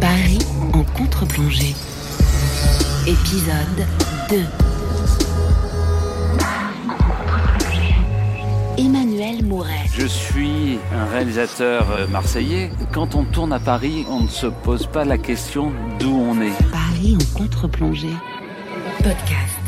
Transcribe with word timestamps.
Paris 0.00 0.38
en 0.72 0.82
contre-plongée. 0.82 1.74
Épisode 3.06 3.86
2. 4.30 4.44
Emmanuel 8.78 9.44
Mouret. 9.44 9.72
Je 9.92 10.06
suis 10.06 10.78
un 10.94 11.04
réalisateur 11.04 11.90
euh, 11.90 12.06
marseillais. 12.06 12.70
Quand 12.92 13.14
on 13.14 13.24
tourne 13.24 13.52
à 13.52 13.60
Paris, 13.60 14.06
on 14.08 14.20
ne 14.20 14.28
se 14.28 14.46
pose 14.46 14.86
pas 14.86 15.04
la 15.04 15.18
question 15.18 15.72
d'où 15.98 16.10
on 16.10 16.40
est. 16.40 16.70
Paris 16.70 17.18
en 17.20 17.38
contre-plongée. 17.38 18.16
Podcast. 18.98 19.60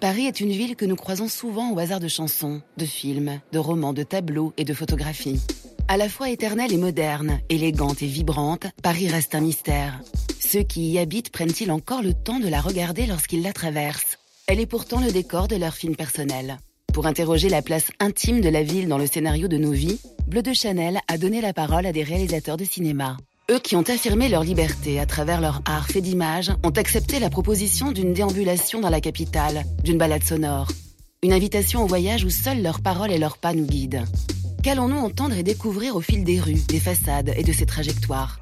Paris 0.00 0.26
est 0.26 0.40
une 0.40 0.50
ville 0.50 0.76
que 0.76 0.86
nous 0.86 0.96
croisons 0.96 1.28
souvent 1.28 1.72
au 1.72 1.78
hasard 1.78 2.00
de 2.00 2.08
chansons, 2.08 2.62
de 2.78 2.86
films, 2.86 3.40
de 3.52 3.58
romans, 3.58 3.92
de 3.92 4.02
tableaux 4.02 4.54
et 4.56 4.64
de 4.64 4.72
photographies. 4.72 5.42
À 5.90 5.96
la 5.96 6.10
fois 6.10 6.28
éternelle 6.28 6.74
et 6.74 6.76
moderne, 6.76 7.40
élégante 7.48 8.02
et 8.02 8.06
vibrante, 8.06 8.66
Paris 8.82 9.08
reste 9.08 9.34
un 9.34 9.40
mystère. 9.40 10.02
Ceux 10.38 10.62
qui 10.62 10.90
y 10.90 10.98
habitent 10.98 11.30
prennent-ils 11.30 11.72
encore 11.72 12.02
le 12.02 12.12
temps 12.12 12.38
de 12.38 12.48
la 12.48 12.60
regarder 12.60 13.06
lorsqu'ils 13.06 13.42
la 13.42 13.54
traversent? 13.54 14.18
Elle 14.46 14.60
est 14.60 14.66
pourtant 14.66 15.00
le 15.00 15.10
décor 15.10 15.48
de 15.48 15.56
leur 15.56 15.72
film 15.72 15.96
personnel. 15.96 16.58
Pour 16.92 17.06
interroger 17.06 17.48
la 17.48 17.62
place 17.62 17.90
intime 18.00 18.42
de 18.42 18.50
la 18.50 18.62
ville 18.62 18.86
dans 18.86 18.98
le 18.98 19.06
scénario 19.06 19.48
de 19.48 19.56
nos 19.56 19.72
vies, 19.72 19.98
Bleu 20.26 20.42
de 20.42 20.52
Chanel 20.52 21.00
a 21.08 21.16
donné 21.16 21.40
la 21.40 21.54
parole 21.54 21.86
à 21.86 21.92
des 21.92 22.02
réalisateurs 22.02 22.58
de 22.58 22.64
cinéma. 22.64 23.16
Eux 23.50 23.58
qui 23.58 23.74
ont 23.74 23.80
affirmé 23.80 24.28
leur 24.28 24.44
liberté 24.44 25.00
à 25.00 25.06
travers 25.06 25.40
leur 25.40 25.62
art 25.64 25.86
fait 25.86 26.02
d'image 26.02 26.52
ont 26.64 26.76
accepté 26.76 27.18
la 27.18 27.30
proposition 27.30 27.92
d'une 27.92 28.12
déambulation 28.12 28.82
dans 28.82 28.90
la 28.90 29.00
capitale, 29.00 29.64
d'une 29.84 29.96
balade 29.96 30.22
sonore. 30.22 30.68
Une 31.22 31.32
invitation 31.32 31.82
au 31.82 31.86
voyage 31.86 32.24
où 32.24 32.30
seules 32.30 32.62
leurs 32.62 32.82
paroles 32.82 33.10
et 33.10 33.18
leurs 33.18 33.38
pas 33.38 33.54
nous 33.54 33.66
guident. 33.66 34.04
Qu'allons-nous 34.62 34.98
entendre 34.98 35.36
et 35.36 35.44
découvrir 35.44 35.94
au 35.94 36.00
fil 36.00 36.24
des 36.24 36.40
rues, 36.40 36.64
des 36.66 36.80
façades 36.80 37.32
et 37.36 37.44
de 37.44 37.52
ses 37.52 37.64
trajectoires? 37.64 38.40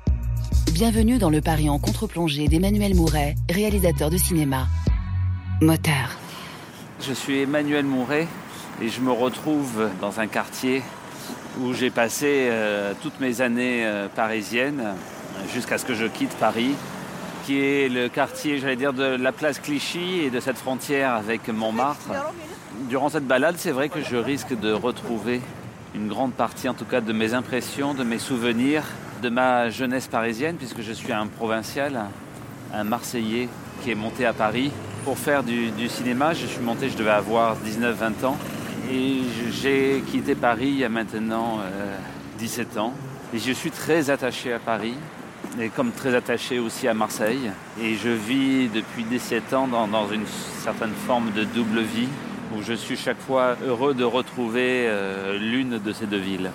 Bienvenue 0.72 1.18
dans 1.18 1.28
le 1.28 1.42
Paris 1.42 1.68
en 1.68 1.78
contre-plongée 1.78 2.48
d'Emmanuel 2.48 2.94
Mouret, 2.94 3.34
réalisateur 3.50 4.08
de 4.08 4.16
cinéma. 4.16 4.66
Moteur. 5.60 6.16
Je 7.02 7.12
suis 7.12 7.40
Emmanuel 7.40 7.84
Mouret 7.84 8.26
et 8.80 8.88
je 8.88 9.02
me 9.02 9.12
retrouve 9.12 9.90
dans 10.00 10.18
un 10.18 10.26
quartier 10.26 10.82
où 11.60 11.74
j'ai 11.74 11.90
passé 11.90 12.48
euh, 12.50 12.94
toutes 13.02 13.20
mes 13.20 13.42
années 13.42 13.84
euh, 13.84 14.08
parisiennes 14.08 14.94
jusqu'à 15.52 15.76
ce 15.76 15.84
que 15.84 15.94
je 15.94 16.06
quitte 16.06 16.34
Paris, 16.40 16.72
qui 17.44 17.60
est 17.60 17.90
le 17.90 18.08
quartier, 18.08 18.58
j'allais 18.58 18.76
dire, 18.76 18.94
de 18.94 19.04
la 19.04 19.32
place 19.32 19.58
Clichy 19.58 20.20
et 20.20 20.30
de 20.30 20.40
cette 20.40 20.56
frontière 20.56 21.12
avec 21.12 21.48
Montmartre. 21.48 22.10
Durant 22.88 23.10
cette 23.10 23.26
balade, 23.26 23.56
c'est 23.58 23.70
vrai 23.70 23.90
que 23.90 24.02
je 24.02 24.16
risque 24.16 24.58
de 24.58 24.72
retrouver 24.72 25.42
une 25.96 26.08
grande 26.08 26.32
partie, 26.32 26.68
en 26.68 26.74
tout 26.74 26.84
cas, 26.84 27.00
de 27.00 27.12
mes 27.12 27.32
impressions, 27.32 27.94
de 27.94 28.04
mes 28.04 28.18
souvenirs, 28.18 28.84
de 29.22 29.30
ma 29.30 29.70
jeunesse 29.70 30.08
parisienne, 30.08 30.56
puisque 30.56 30.82
je 30.82 30.92
suis 30.92 31.12
un 31.12 31.26
provincial, 31.26 31.98
un 32.74 32.84
Marseillais 32.84 33.48
qui 33.82 33.90
est 33.90 33.94
monté 33.94 34.26
à 34.26 34.34
Paris 34.34 34.70
pour 35.04 35.18
faire 35.18 35.42
du, 35.42 35.88
cinéma. 35.88 36.34
Je 36.34 36.46
suis 36.46 36.60
monté, 36.60 36.90
je 36.90 36.98
devais 36.98 37.10
avoir 37.10 37.56
19-20 37.64 38.26
ans. 38.26 38.36
Et 38.92 39.22
j'ai 39.50 40.02
quitté 40.06 40.34
Paris 40.34 40.68
il 40.68 40.78
y 40.78 40.84
a 40.84 40.90
maintenant 40.90 41.60
euh, 41.60 41.96
17 42.38 42.76
ans. 42.76 42.92
Et 43.32 43.38
je 43.38 43.52
suis 43.52 43.70
très 43.70 44.10
attaché 44.10 44.52
à 44.52 44.58
Paris, 44.58 44.94
et 45.58 45.70
comme 45.70 45.92
très 45.92 46.14
attaché 46.14 46.58
aussi 46.58 46.86
à 46.88 46.94
Marseille. 46.94 47.50
Et 47.80 47.94
je 47.94 48.10
vis 48.10 48.68
depuis 48.68 49.04
17 49.04 49.54
ans 49.54 49.66
dans 49.66 50.08
une 50.10 50.26
certaine 50.62 50.94
forme 51.06 51.32
de 51.32 51.44
double 51.44 51.80
vie, 51.80 52.08
où 52.54 52.62
je 52.62 52.72
suis 52.72 52.96
chaque 52.96 53.20
fois 53.20 53.56
heureux 53.66 53.94
de 53.94 54.04
retrouver 54.04 54.86
euh, 54.86 55.38
l'une 55.38 55.78
de 55.78 55.92
ces 55.92 56.06
deux 56.06 56.18
villes. 56.18 56.50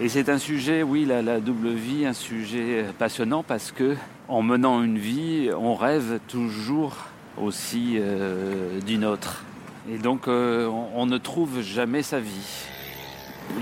Et 0.00 0.08
c'est 0.08 0.28
un 0.28 0.38
sujet, 0.38 0.82
oui, 0.82 1.04
la, 1.04 1.38
double 1.38 1.68
vie, 1.68 2.04
un 2.04 2.12
sujet 2.12 2.84
passionnant 2.98 3.44
parce 3.44 3.70
que 3.70 3.94
en 4.26 4.42
menant 4.42 4.82
une 4.82 4.98
vie, 4.98 5.50
on 5.56 5.74
rêve 5.74 6.18
toujours 6.26 6.96
aussi 7.40 7.94
euh, 7.96 8.80
d'une 8.80 9.04
autre. 9.04 9.44
Et 9.88 9.98
donc 9.98 10.26
euh, 10.26 10.66
on, 10.66 11.02
on, 11.02 11.06
ne 11.06 11.18
trouve 11.18 11.60
jamais 11.62 12.02
sa 12.02 12.18
vie. 12.18 12.66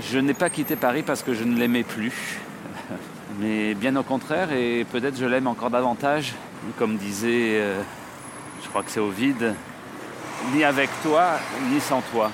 Je 0.01 0.17
n'ai 0.17 0.33
pas 0.33 0.49
quitté 0.49 0.75
Paris 0.75 1.03
parce 1.03 1.21
que 1.21 1.33
je 1.33 1.43
ne 1.43 1.57
l'aimais 1.57 1.83
plus, 1.83 2.39
mais 3.39 3.75
bien 3.75 3.95
au 3.95 4.03
contraire, 4.03 4.51
et 4.53 4.85
peut-être 4.91 5.17
je 5.19 5.25
l'aime 5.25 5.47
encore 5.47 5.69
davantage, 5.69 6.33
comme 6.77 6.97
disait, 6.97 7.59
euh, 7.59 7.81
je 8.63 8.69
crois 8.69 8.83
que 8.83 8.91
c'est 8.91 8.99
Ovide, 8.99 9.53
ni 10.51 10.63
avec 10.63 10.89
toi, 11.01 11.39
ni 11.71 11.79
sans 11.79 12.01
toi. 12.11 12.31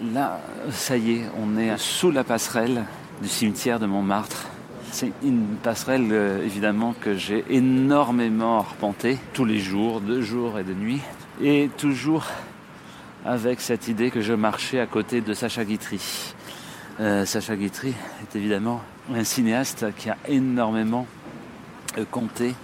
Là, 0.00 0.40
ça 0.70 0.96
y 0.96 1.12
est, 1.12 1.22
on 1.38 1.56
est 1.56 1.76
sous 1.78 2.10
la 2.10 2.24
passerelle 2.24 2.84
du 3.20 3.28
cimetière 3.28 3.78
de 3.78 3.86
Montmartre. 3.86 4.48
C'est 4.90 5.12
une 5.22 5.56
passerelle 5.62 6.08
euh, 6.10 6.44
évidemment 6.44 6.94
que 7.00 7.14
j'ai 7.14 7.44
énormément 7.48 8.58
arpentée 8.58 9.18
tous 9.32 9.44
les 9.44 9.58
jours, 9.58 10.00
de 10.00 10.20
jour 10.20 10.58
et 10.58 10.64
de 10.64 10.74
nuit, 10.74 11.00
et 11.40 11.70
toujours 11.78 12.26
avec 13.24 13.60
cette 13.60 13.88
idée 13.88 14.10
que 14.10 14.20
je 14.20 14.32
marchais 14.34 14.80
à 14.80 14.86
côté 14.86 15.20
de 15.20 15.32
Sacha 15.32 15.64
Guitry. 15.64 16.34
Euh, 17.00 17.24
Sacha 17.24 17.56
Guitry 17.56 17.94
est 18.22 18.36
évidemment 18.36 18.82
un 19.14 19.24
cinéaste 19.24 19.86
qui 19.96 20.10
a 20.10 20.16
énormément 20.28 21.06
euh, 21.98 22.04
compté 22.10 22.54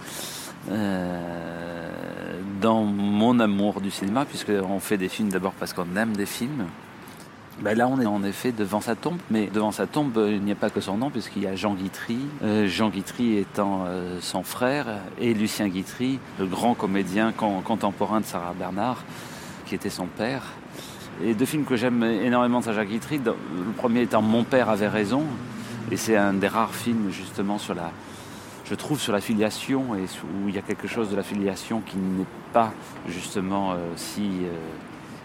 dans 0.67 2.83
mon 2.83 3.39
amour 3.39 3.81
du 3.81 3.91
cinéma, 3.91 4.25
puisqu'on 4.25 4.79
fait 4.79 4.97
des 4.97 5.09
films 5.09 5.29
d'abord 5.29 5.53
parce 5.53 5.73
qu'on 5.73 5.95
aime 5.95 6.15
des 6.15 6.25
films, 6.25 6.65
ben 7.61 7.77
là, 7.77 7.89
on 7.89 7.99
est 7.99 8.05
en 8.05 8.23
effet 8.23 8.53
devant 8.53 8.79
sa 8.79 8.95
tombe, 8.95 9.17
mais 9.29 9.47
devant 9.47 9.73
sa 9.73 9.85
tombe, 9.85 10.17
il 10.29 10.41
n'y 10.41 10.53
a 10.53 10.55
pas 10.55 10.69
que 10.69 10.79
son 10.79 10.95
nom, 10.95 11.09
puisqu'il 11.09 11.43
y 11.43 11.47
a 11.47 11.57
Jean 11.57 11.73
Guitry, 11.73 12.17
euh, 12.41 12.67
Jean 12.67 12.89
Guitry 12.89 13.37
étant 13.37 13.83
euh, 13.85 14.19
son 14.21 14.43
frère, 14.43 14.85
et 15.19 15.33
Lucien 15.33 15.67
Guitry, 15.67 16.19
le 16.39 16.45
grand 16.45 16.73
comédien 16.73 17.33
contemporain 17.33 18.21
de 18.21 18.25
Sarah 18.25 18.53
Bernard, 18.57 19.03
qui 19.65 19.75
était 19.75 19.89
son 19.89 20.05
père. 20.05 20.43
Et 21.21 21.33
deux 21.33 21.45
films 21.45 21.65
que 21.65 21.75
j'aime 21.75 22.01
énormément 22.01 22.61
de 22.61 22.65
Sacha 22.65 22.85
Guitry, 22.85 23.19
le 23.25 23.33
premier 23.75 24.03
étant 24.03 24.21
Mon 24.21 24.45
père 24.45 24.69
avait 24.69 24.87
raison, 24.87 25.23
et 25.91 25.97
c'est 25.97 26.15
un 26.15 26.33
des 26.33 26.47
rares 26.47 26.73
films 26.73 27.11
justement 27.11 27.57
sur 27.57 27.73
la, 27.73 27.91
je 28.69 28.75
trouve 28.75 28.99
sur 28.99 29.13
la 29.13 29.21
filiation, 29.21 29.95
et 29.95 30.03
où 30.03 30.49
il 30.49 30.55
y 30.55 30.57
a 30.57 30.61
quelque 30.61 30.87
chose 30.87 31.09
de 31.09 31.15
la 31.15 31.23
filiation 31.23 31.81
qui 31.81 31.97
n'est 31.97 32.25
pas 32.53 32.71
justement 33.07 33.71
euh, 33.71 33.77
si 33.95 34.29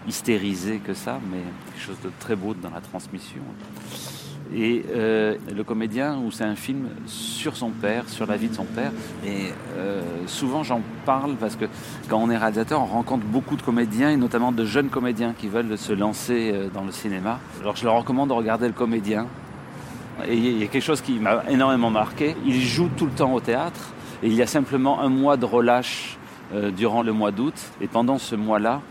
hystérisé 0.07 0.79
que 0.79 0.93
ça, 0.93 1.19
mais 1.31 1.39
quelque 1.67 1.81
chose 1.81 1.99
de 2.03 2.11
très 2.19 2.35
beau 2.35 2.53
dans 2.53 2.69
la 2.69 2.81
transmission. 2.81 3.41
Et 4.53 4.85
euh, 4.93 5.35
le 5.53 5.63
comédien, 5.63 6.19
où 6.19 6.31
c'est 6.31 6.43
un 6.43 6.55
film 6.55 6.89
sur 7.07 7.57
son 7.57 7.71
père, 7.71 8.07
sur 8.07 8.27
la 8.27 8.37
vie 8.37 8.49
de 8.49 8.53
son 8.53 8.65
père. 8.65 8.91
Et 9.25 9.47
euh, 9.77 10.01
souvent 10.27 10.63
j'en 10.63 10.81
parle 11.05 11.35
parce 11.35 11.55
que 11.55 11.65
quand 12.07 12.21
on 12.21 12.29
est 12.29 12.37
réalisateur, 12.37 12.81
on 12.81 12.85
rencontre 12.85 13.25
beaucoup 13.25 13.55
de 13.55 13.61
comédiens, 13.61 14.11
et 14.11 14.17
notamment 14.17 14.51
de 14.51 14.65
jeunes 14.65 14.89
comédiens 14.89 15.33
qui 15.37 15.47
veulent 15.47 15.77
se 15.77 15.93
lancer 15.93 16.51
euh, 16.53 16.67
dans 16.73 16.83
le 16.83 16.91
cinéma. 16.91 17.39
Alors 17.61 17.75
je 17.75 17.85
leur 17.85 17.95
recommande 17.95 18.29
de 18.29 18.33
regarder 18.33 18.67
le 18.67 18.73
comédien. 18.73 19.27
Et 20.27 20.35
il 20.35 20.59
y 20.59 20.63
a 20.63 20.67
quelque 20.67 20.83
chose 20.83 21.01
qui 21.01 21.13
m'a 21.19 21.43
énormément 21.49 21.89
marqué. 21.89 22.35
Il 22.45 22.61
joue 22.61 22.89
tout 22.95 23.05
le 23.05 23.11
temps 23.11 23.33
au 23.33 23.39
théâtre, 23.39 23.93
et 24.23 24.27
il 24.27 24.33
y 24.33 24.41
a 24.41 24.47
simplement 24.47 25.01
un 25.01 25.09
mois 25.09 25.37
de 25.37 25.45
relâche 25.45 26.17
euh, 26.53 26.71
durant 26.71 27.03
le 27.03 27.11
mois 27.11 27.31
d'août. 27.31 27.55
Et 27.81 27.87
pendant 27.87 28.17
ce 28.17 28.35
mois-là, 28.35 28.81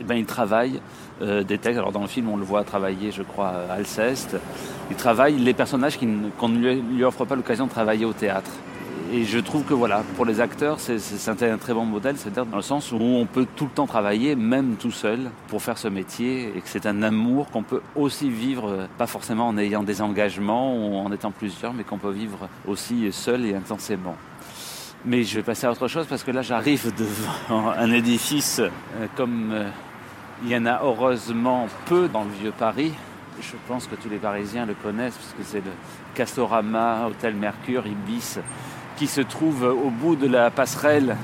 eh 0.00 0.04
ben, 0.04 0.14
il 0.14 0.24
travaille 0.24 0.80
euh, 1.20 1.42
des 1.42 1.58
textes. 1.58 1.78
Alors 1.78 1.92
dans 1.92 2.00
le 2.00 2.06
film, 2.06 2.28
on 2.28 2.36
le 2.36 2.44
voit 2.44 2.64
travailler, 2.64 3.10
je 3.10 3.22
crois, 3.22 3.52
à 3.68 3.74
Alceste. 3.74 4.36
Il 4.90 4.96
travaille 4.96 5.36
les 5.36 5.54
personnages 5.54 5.98
qu'on 6.38 6.48
ne 6.48 6.58
lui, 6.58 6.80
lui, 6.80 7.04
offre 7.04 7.24
pas 7.24 7.36
l'occasion 7.36 7.66
de 7.66 7.70
travailler 7.70 8.04
au 8.04 8.12
théâtre. 8.12 8.50
Et 9.14 9.24
je 9.24 9.38
trouve 9.38 9.62
que 9.64 9.74
voilà, 9.74 10.04
pour 10.16 10.24
les 10.24 10.40
acteurs, 10.40 10.80
c'est 10.80 11.28
un 11.28 11.58
très 11.58 11.74
bon 11.74 11.84
modèle, 11.84 12.16
c'est-à-dire 12.16 12.46
dans 12.46 12.56
le 12.56 12.62
sens 12.62 12.92
où 12.92 12.98
on 12.98 13.26
peut 13.26 13.46
tout 13.56 13.66
le 13.66 13.70
temps 13.70 13.86
travailler, 13.86 14.34
même 14.36 14.76
tout 14.76 14.90
seul, 14.90 15.30
pour 15.48 15.60
faire 15.60 15.76
ce 15.76 15.86
métier, 15.86 16.48
et 16.56 16.60
que 16.62 16.66
c'est 16.66 16.86
un 16.86 17.02
amour 17.02 17.50
qu'on 17.50 17.62
peut 17.62 17.82
aussi 17.94 18.30
vivre, 18.30 18.88
pas 18.96 19.06
forcément 19.06 19.48
en 19.48 19.58
ayant 19.58 19.82
des 19.82 20.00
engagements 20.00 20.74
ou 20.74 20.96
en 20.96 21.12
étant 21.12 21.30
plusieurs, 21.30 21.74
mais 21.74 21.84
qu'on 21.84 21.98
peut 21.98 22.10
vivre 22.10 22.48
aussi 22.66 23.12
seul 23.12 23.44
et 23.44 23.54
intensément. 23.54 24.16
Mais 25.04 25.24
je 25.24 25.34
vais 25.34 25.42
passer 25.42 25.66
à 25.66 25.72
autre 25.72 25.88
chose 25.88 26.06
parce 26.06 26.22
que 26.22 26.30
là 26.30 26.40
j'arrive 26.40 26.90
devant 26.96 27.68
un 27.70 27.90
édifice 27.90 28.60
euh, 28.60 29.06
comme 29.16 29.50
euh, 29.52 29.68
il 30.42 30.50
y 30.50 30.56
en 30.56 30.64
a 30.64 30.80
heureusement 30.84 31.66
peu 31.86 32.08
dans 32.08 32.22
le 32.24 32.30
vieux 32.40 32.52
Paris. 32.56 32.92
Je 33.40 33.56
pense 33.66 33.88
que 33.88 33.96
tous 33.96 34.08
les 34.08 34.18
Parisiens 34.18 34.64
le 34.64 34.74
connaissent 34.74 35.16
puisque 35.16 35.50
c'est 35.50 35.58
le 35.58 35.72
Castorama, 36.14 37.08
Hôtel 37.08 37.34
Mercure, 37.34 37.84
Ibis, 37.86 38.38
qui 39.02 39.08
se 39.08 39.20
trouve 39.20 39.64
au 39.64 39.90
bout 39.90 40.14
de 40.14 40.28
la 40.28 40.52
passerelle 40.52 41.16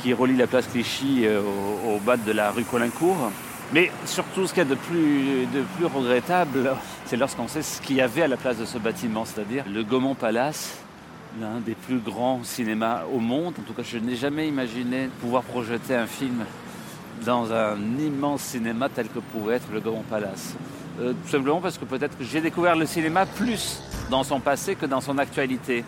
qui 0.00 0.14
relie 0.14 0.36
la 0.36 0.46
place 0.46 0.68
Clichy 0.68 1.26
au, 1.26 1.96
au 1.96 1.98
bas 1.98 2.16
de 2.16 2.30
la 2.30 2.52
rue 2.52 2.62
Colincourt. 2.62 3.32
Mais 3.72 3.90
surtout, 4.04 4.46
ce 4.46 4.54
qu'il 4.54 4.62
y 4.62 4.66
a 4.66 4.70
de 4.70 4.76
plus, 4.76 5.46
de 5.52 5.62
plus 5.76 5.86
regrettable, 5.86 6.70
c'est 7.06 7.16
lorsqu'on 7.16 7.48
sait 7.48 7.62
ce 7.62 7.80
qu'il 7.80 7.96
y 7.96 8.00
avait 8.00 8.22
à 8.22 8.28
la 8.28 8.36
place 8.36 8.56
de 8.56 8.64
ce 8.64 8.78
bâtiment, 8.78 9.24
c'est-à-dire 9.24 9.64
le 9.68 9.82
Gaumont 9.82 10.14
Palace, 10.14 10.78
l'un 11.40 11.58
des 11.58 11.74
plus 11.74 11.98
grands 11.98 12.44
cinémas 12.44 13.02
au 13.12 13.18
monde. 13.18 13.54
En 13.58 13.62
tout 13.62 13.74
cas, 13.74 13.82
je 13.82 13.98
n'ai 13.98 14.14
jamais 14.14 14.46
imaginé 14.46 15.08
pouvoir 15.20 15.42
projeter 15.42 15.96
un 15.96 16.06
film 16.06 16.44
dans 17.26 17.52
un 17.52 17.78
immense 17.98 18.42
cinéma 18.42 18.88
tel 18.88 19.08
que 19.08 19.18
pouvait 19.18 19.56
être 19.56 19.72
le 19.72 19.80
Gaumont 19.80 20.04
Palace. 20.08 20.54
tout 20.98 21.28
simplement 21.28 21.60
parce 21.60 21.78
que 21.78 21.84
peut-être 21.84 22.16
que 22.16 22.22
j'ai 22.22 22.40
découvert 22.40 22.76
le 22.76 22.86
cinéma 22.86 23.26
plus 23.26 23.82
dans 24.08 24.22
son 24.22 24.38
passé 24.38 24.76
que 24.76 24.86
dans 24.86 25.00
son 25.00 25.18
actualité. 25.18 25.84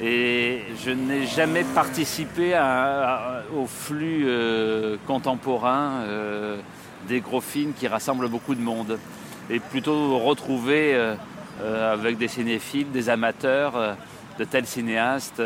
Et 0.00 0.62
je 0.84 0.90
n'ai 0.90 1.26
jamais 1.26 1.62
participé 1.62 2.58
au 3.56 3.66
flux 3.66 4.26
contemporain 5.06 6.02
des 7.06 7.20
gros 7.20 7.40
films 7.40 7.72
qui 7.78 7.86
rassemblent 7.86 8.28
beaucoup 8.28 8.54
de 8.54 8.60
monde. 8.60 8.98
Et 9.50 9.60
plutôt 9.60 10.18
retrouver 10.18 11.14
avec 11.62 12.18
des 12.18 12.28
cinéphiles, 12.28 12.90
des 12.90 13.08
amateurs 13.08 13.96
de 14.38 14.44
tels 14.44 14.66
cinéastes 14.66 15.40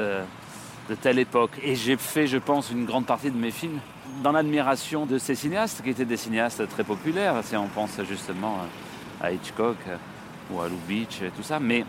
de 0.89 0.95
telle 0.95 1.19
époque. 1.19 1.51
Et 1.63 1.75
j'ai 1.75 1.99
fait, 1.99 2.27
je 2.27 2.39
pense, 2.39 2.71
une 2.71 2.87
grande 2.87 3.05
partie 3.05 3.31
de 3.31 3.37
mes 3.37 3.51
films 3.51 3.79
dans 4.23 4.33
l'admiration 4.33 5.05
de 5.05 5.19
ces 5.19 5.35
cinéastes, 5.35 5.83
qui 5.83 5.91
étaient 5.91 6.07
des 6.07 6.17
cinéastes 6.17 6.67
très 6.69 6.85
populaires, 6.85 7.35
si 7.43 7.57
on 7.57 7.69
pense 7.69 8.01
justement 8.09 8.57
à 9.21 9.31
Hitchcock 9.31 9.77
ou 10.51 10.61
à 10.61 10.69
Lubitsch 10.69 11.21
et 11.23 11.31
tout 11.31 11.43
ça, 11.43 11.61
mais 11.61 11.85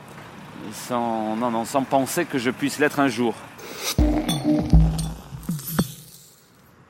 sans, 0.74 1.36
non, 1.36 1.52
non, 1.52 1.66
sans 1.66 1.84
penser 1.84 2.26
que 2.26 2.38
je 2.38 2.50
puisse 2.50 2.80
l'être 2.80 3.00
un 3.00 3.08
jour. 3.08 3.34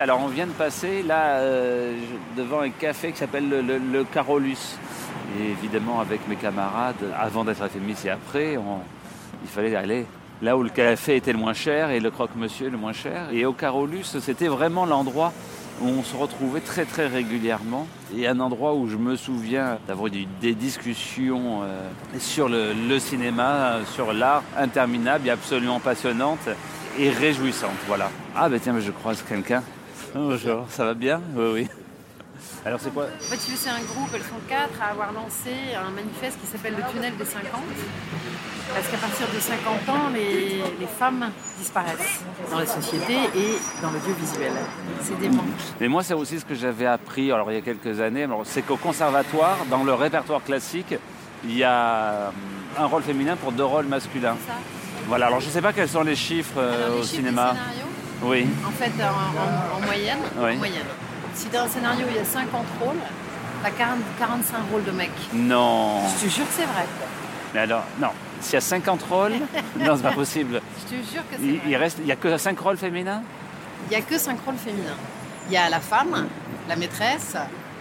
Alors 0.01 0.21
on 0.23 0.27
vient 0.27 0.47
de 0.47 0.53
passer 0.53 1.03
là 1.03 1.39
euh, 1.39 1.97
devant 2.37 2.61
un 2.61 2.69
café 2.69 3.11
qui 3.11 3.17
s'appelle 3.17 3.49
le, 3.49 4.03
Carolus. 4.05 4.77
Et 5.37 5.51
évidemment 5.51 5.99
avec 5.99 6.27
mes 6.27 6.37
camarades, 6.37 7.03
avant 7.17 7.43
d'être 7.43 7.61
à 7.61 7.69
Fémis 7.69 7.97
et 8.05 8.09
après, 8.09 8.53
il 8.53 9.49
fallait 9.49 9.75
aller 9.75 10.05
là 10.41 10.57
où 10.57 10.63
le 10.63 10.69
café 10.69 11.17
était 11.17 11.33
le 11.33 11.37
moins 11.37 11.53
cher 11.53 11.91
et 11.91 11.99
le 11.99 12.11
croque-monsieur 12.11 12.69
le 12.69 12.77
moins 12.77 12.93
cher. 12.93 13.27
Et 13.31 13.45
au 13.45 13.53
Carolus, 13.53 14.17
c'était 14.19 14.47
vraiment 14.47 14.85
l'endroit 14.85 15.33
on 15.81 16.03
se 16.03 16.15
retrouvait 16.15 16.59
très 16.59 16.85
très 16.85 17.07
régulièrement 17.07 17.87
et 18.15 18.27
un 18.27 18.39
endroit 18.39 18.75
où 18.75 18.87
je 18.87 18.97
me 18.97 19.15
souviens 19.15 19.77
d'avoir 19.87 20.07
eu 20.07 20.25
des 20.41 20.53
discussions 20.53 21.61
euh, 21.63 21.89
sur 22.19 22.49
le, 22.49 22.99
cinéma, 22.99 23.79
sur 23.93 24.13
l'art 24.13 24.43
interminable 24.57 25.27
et 25.27 25.31
absolument 25.31 25.79
passionnante 25.79 26.49
et 26.97 27.09
réjouissante. 27.09 27.71
Voilà. 27.87 28.09
Ah 28.35 28.49
ben 28.49 28.59
tiens, 28.59 28.79
je 28.79 28.91
croise 28.91 29.23
quelqu'un. 29.27 29.63
Bonjour, 30.13 30.65
ça 30.69 30.85
va 30.85 30.93
bien? 30.93 31.21
Oui, 31.35 31.51
oui. 31.53 31.67
Alors 32.65 32.79
c'est 32.81 32.93
quoi 32.93 33.05
En 33.05 33.23
fait, 33.23 33.37
c'est 33.37 33.69
un 33.69 33.81
groupe, 33.81 34.09
elles 34.13 34.21
sont 34.21 34.41
quatre, 34.47 34.81
à 34.81 34.91
avoir 34.91 35.11
lancé 35.13 35.51
un 35.75 35.91
manifeste 35.91 36.39
qui 36.41 36.47
s'appelle 36.47 36.75
le 36.75 36.83
tunnel 36.91 37.15
des 37.17 37.25
50. 37.25 37.49
Parce 38.73 38.87
qu'à 38.87 38.97
partir 38.97 39.27
de 39.33 39.39
50 39.39 39.89
ans, 39.89 40.09
les, 40.13 40.87
femmes 40.87 41.31
disparaissent 41.57 42.21
dans 42.51 42.59
la 42.59 42.65
société 42.65 43.13
et 43.13 43.57
dans 43.81 43.89
l'audiovisuel. 43.91 44.51
C'est 45.01 45.19
dément. 45.19 45.43
Mais 45.79 45.87
moi, 45.87 46.03
c'est 46.03 46.13
aussi 46.13 46.39
ce 46.39 46.45
que 46.45 46.55
j'avais 46.55 46.85
appris 46.85 47.31
alors, 47.31 47.51
il 47.51 47.55
y 47.55 47.57
a 47.57 47.61
quelques 47.61 47.99
années. 47.99 48.27
C'est 48.43 48.61
qu'au 48.61 48.77
conservatoire, 48.77 49.57
dans 49.69 49.83
le 49.83 49.93
répertoire 49.93 50.43
classique, 50.43 50.95
il 51.43 51.57
y 51.57 51.63
a 51.63 51.71
euh, 51.71 52.29
un 52.77 52.85
rôle 52.85 53.01
féminin 53.01 53.35
pour 53.37 53.51
deux 53.51 53.63
rôles 53.63 53.85
masculins. 53.85 54.37
Ça. 54.45 54.53
Voilà, 55.07 55.27
alors 55.27 55.39
je 55.39 55.47
ne 55.47 55.51
sais 55.51 55.61
pas 55.61 55.73
quels 55.73 55.89
sont 55.89 56.03
les 56.03 56.15
chiffres 56.15 56.57
euh, 56.57 56.99
au 56.99 57.03
cinéma. 57.03 57.55
Oui. 58.21 58.45
En 58.67 58.71
fait, 58.71 58.91
en, 59.01 59.85
moyenne, 59.85 60.19
en 60.37 60.55
moyenne 60.57 60.85
si 61.39 61.47
dans 61.47 61.61
un 61.61 61.67
scénario 61.69 62.05
il 62.09 62.17
y 62.17 62.19
a 62.19 62.25
50 62.25 62.65
rôles, 62.81 62.97
t'as 63.63 63.71
45 63.71 64.57
rôles 64.71 64.83
de 64.83 64.91
mecs. 64.91 65.09
Non. 65.33 66.01
Je 66.17 66.25
te 66.25 66.29
jure 66.29 66.45
que 66.45 66.53
c'est 66.53 66.65
vrai. 66.65 66.85
Mais 67.53 67.61
alors, 67.61 67.83
non. 67.99 68.09
S'il 68.41 68.55
y 68.55 68.57
a 68.57 68.61
50 68.61 69.03
rôles, 69.03 69.33
non, 69.79 69.95
c'est 69.95 70.03
pas 70.03 70.11
possible. 70.11 70.61
Je 70.79 70.95
te 70.95 71.11
jure 71.11 71.23
que 71.29 71.37
c'est 71.37 71.43
il, 71.43 71.61
Il 71.65 71.75
reste, 71.77 71.97
il 72.01 72.07
y 72.07 72.11
a 72.11 72.17
que 72.17 72.37
5 72.37 72.59
rôles 72.59 72.77
féminins? 72.77 73.21
Il 73.89 73.93
y 73.93 73.95
a 73.95 74.01
que 74.01 74.17
5 74.17 74.37
rôles 74.45 74.57
féminins. 74.57 74.97
Il 75.47 75.53
y 75.53 75.57
a 75.57 75.69
la 75.69 75.79
femme, 75.79 76.27
la 76.67 76.75
maîtresse, 76.75 77.35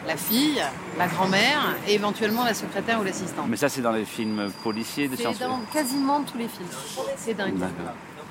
la 0.06 0.16
fille, 0.16 0.62
la 0.96 1.06
grand-mère 1.08 1.75
et 1.87 1.94
éventuellement 1.94 2.44
la 2.44 2.54
secrétaire 2.54 3.00
ou 3.00 3.04
l'assistante. 3.04 3.46
Mais 3.49 3.56
ça, 3.56 3.69
c'est 3.69 3.82
dans 3.82 3.93
les 3.93 4.04
films 4.04 4.50
policiers 4.62 5.08
de 5.08 5.16
science 5.16 5.37
C'est 5.37 5.44
dans 5.44 5.61
quasiment 5.72 6.22
tous 6.22 6.38
les 6.38 6.49
films. 6.49 6.69
C'est 7.16 7.34
dingue. 7.34 7.54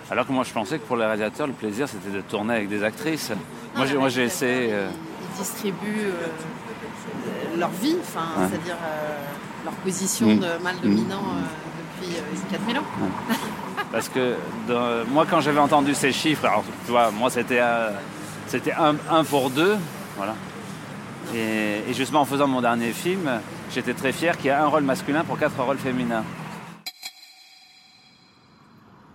Alors 0.09 0.25
que 0.25 0.31
moi, 0.31 0.45
je 0.45 0.53
pensais 0.53 0.80
que 0.80 0.85
pour 0.85 0.95
les 0.95 1.06
réalisateurs, 1.06 1.47
le 1.47 1.53
plaisir, 1.53 1.89
c'était 1.89 2.15
de 2.15 2.21
tourner 2.21 2.56
avec 2.56 2.69
des 2.69 2.81
actrices. 2.83 3.31
moi, 3.75 4.09
j'ai 4.09 4.23
essayé. 4.23 4.69
Euh, 4.71 4.89
distribuent 5.38 6.12
euh, 6.12 7.57
leur 7.57 7.69
vie, 7.69 7.95
enfin, 8.01 8.48
c'est-à-dire 8.50 8.78
euh, 8.84 9.18
leur 9.66 9.74
position 9.75 10.28
mm. 10.28 10.39
de 10.39 10.63
mal 10.63 10.75
dominant 10.81 11.22
mm. 11.22 12.04
euh, 12.04 12.12
depuis 12.31 12.51
4000 12.51 12.80
ans. 12.80 12.84
Parce 13.92 14.10
que 14.10 14.36
moi, 15.12 15.25
quand 15.30 15.42
j'avais 15.42 15.60
entendu 15.60 15.94
ces 15.94 16.12
chiffres, 16.12 16.45
alors 16.45 16.63
tu 16.86 16.92
vois, 16.92 17.10
moi 17.12 17.30
c'était 17.30 17.62
c'était 18.48 18.74
un, 18.74 19.24
pour 19.24 19.50
deux, 19.50 19.78
voilà. 20.18 20.36
Et, 21.34 21.94
justement 21.94 22.22
en 22.22 22.25
faisant 22.25 22.48
mon 22.48 22.62
dernier 22.62 22.92
film, 22.92 23.30
j'étais 23.74 23.94
très 23.94 24.12
fier 24.12 24.36
qu'il 24.38 24.48
y 24.48 24.50
ait 24.50 24.51
un 24.51 24.68
rôle 24.68 24.83
masculin 24.83 25.24
pour 25.24 25.40
quatre 25.40 25.62
rôles 25.62 25.78
féminins. 25.78 26.24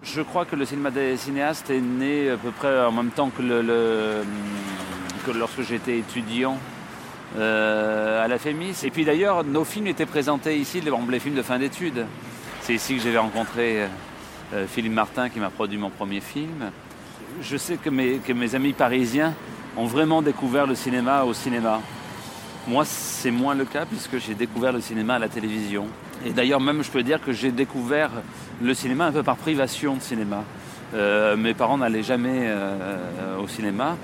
Je 0.02 0.22
crois 0.22 0.44
que 0.46 0.56
le 0.56 0.64
cinéma 0.64 0.90
des 0.90 1.16
cinéastes 1.16 1.70
est 1.70 1.80
né 1.80 2.30
à 2.30 2.36
peu 2.36 2.50
près 2.50 2.84
en 2.84 2.92
même 2.92 3.10
temps 3.10 3.30
que 3.30 3.42
le 3.42 4.24
que 5.24 5.30
lorsque 5.30 5.62
j'étais 5.62 5.98
étudiant 5.98 6.58
euh, 7.38 8.22
à 8.22 8.28
la 8.28 8.38
FEMIS. 8.38 8.84
Et 8.84 8.90
puis 8.90 9.06
d'ailleurs, 9.06 9.42
nos 9.42 9.64
films 9.64 9.86
étaient 9.86 10.06
présentés 10.06 10.58
ici, 10.58 10.82
les 10.82 11.18
films 11.18 11.34
de 11.34 11.42
fin 11.42 11.58
d'études. 11.58 12.04
C'est 12.60 12.74
ici 12.74 12.96
que 12.96 13.02
j'avais 13.02 13.18
rencontré 13.18 13.82
euh, 13.82 13.86
euh, 14.54 14.66
Philippe 14.66 14.92
Martin 14.92 15.30
qui 15.30 15.40
m'a 15.40 15.48
produit 15.48 15.78
mon 15.78 15.88
premier 15.88 16.20
film. 16.20 16.70
Je 17.40 17.56
sais 17.56 17.78
que 17.78 17.88
mes, 17.88 18.18
que 18.18 18.34
mes 18.34 18.54
amis 18.54 18.74
parisiens 18.74 19.34
ont 19.78 19.86
vraiment 19.86 20.20
découvert 20.20 20.66
le 20.66 20.74
cinéma 20.74 21.24
au 21.24 21.32
cinéma. 21.32 21.80
Moi, 22.68 22.84
c'est 22.84 23.30
moins 23.30 23.54
le 23.54 23.64
cas 23.64 23.86
puisque 23.86 24.18
j'ai 24.18 24.34
découvert 24.34 24.72
le 24.72 24.82
cinéma 24.82 25.14
à 25.14 25.18
la 25.18 25.28
télévision. 25.28 25.86
Et 26.26 26.32
d'ailleurs, 26.32 26.60
même, 26.60 26.84
je 26.84 26.90
peux 26.90 27.02
dire 27.02 27.20
que 27.22 27.32
j'ai 27.32 27.50
découvert 27.50 28.10
le 28.60 28.74
cinéma 28.74 29.06
un 29.06 29.12
peu 29.12 29.22
par 29.22 29.36
privation 29.36 29.96
de 29.96 30.02
cinéma. 30.02 30.44
mes 30.92 31.54
parents 31.54 31.78
n'allaient 31.78 32.04
jamais 32.04 32.48
au 33.42 33.48
cinéma. 33.48 33.96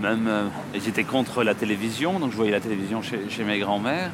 Même, 0.00 0.26
euh, 0.26 0.48
j'étais 0.74 1.04
contre 1.04 1.44
la 1.44 1.54
télévision, 1.54 2.18
donc 2.18 2.32
je 2.32 2.36
voyais 2.36 2.50
la 2.50 2.60
télévision 2.60 3.00
chez, 3.02 3.44
mes 3.44 3.58
grands-mères. 3.58 4.10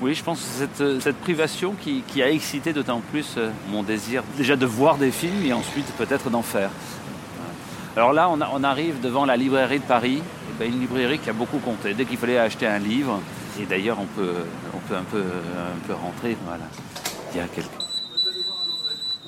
Oui, 0.00 0.14
je 0.14 0.22
pense 0.22 0.40
que 0.40 0.46
cette, 0.46 0.80
euh, 0.80 1.00
cette 1.00 1.16
privation 1.16 1.74
qui, 1.74 2.22
a 2.22 2.30
excité 2.30 2.72
d'autant 2.72 3.00
plus 3.00 3.34
euh, 3.36 3.50
mon 3.70 3.82
désir 3.82 4.22
déjà 4.36 4.56
de 4.56 4.64
voir 4.64 4.96
des 4.96 5.10
films 5.10 5.44
et 5.44 5.52
ensuite 5.52 5.86
peut-être 5.98 6.30
d'en 6.30 6.42
faire. 6.42 6.70
Alors 7.96 8.12
là, 8.12 8.30
on, 8.30 8.62
arrive 8.62 9.00
devant 9.00 9.24
la 9.24 9.36
librairie 9.36 9.80
de 9.80 9.84
Paris, 9.84 10.22
eh 10.22 10.58
ben, 10.58 10.72
une 10.72 10.80
librairie 10.80 11.18
qui 11.18 11.30
a 11.30 11.32
beaucoup 11.32 11.58
compté. 11.58 11.94
Dès 11.94 12.04
qu'il 12.04 12.16
fallait 12.16 12.38
acheter 12.38 12.66
un 12.66 12.78
livre, 12.78 13.20
et 13.60 13.66
d'ailleurs 13.66 13.98
on 14.00 14.06
peut, 14.06 14.34
on 14.72 14.78
peut 14.78 14.94
un, 14.94 15.02
peu, 15.02 15.18
un 15.18 15.86
peu 15.86 15.94
rentrer, 15.94 16.36
voilà. 16.44 16.64
Il 17.32 17.38
y 17.38 17.40
a 17.40 17.48
quelques... 17.48 17.68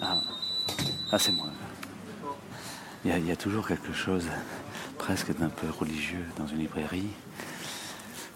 Ah, 0.01 0.19
ah 1.11 1.19
c'est 1.19 1.33
moi. 1.33 1.47
Il 3.05 3.27
y 3.27 3.33
a 3.33 3.37
toujours 3.37 3.67
quelque 3.67 3.93
chose 3.93 4.29
presque 5.01 5.35
d'un 5.39 5.49
peu 5.49 5.67
religieux 5.71 6.27
dans 6.37 6.47
une 6.47 6.59
librairie. 6.59 7.09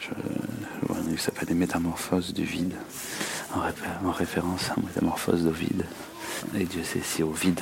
Je, 0.00 0.08
livre 0.08 1.16
qui 1.16 1.22
s'appelle 1.22 1.48
Les 1.48 1.54
Métamorphoses 1.54 2.32
du 2.32 2.44
vide, 2.44 2.72
en, 3.54 4.10
référence 4.10 4.70
à 4.70 4.74
Métamorphose 4.80 5.44
d'Ovide. 5.44 5.84
Et 6.58 6.64
Dieu 6.64 6.82
sait 6.82 7.02
si 7.02 7.22
Ovide 7.22 7.60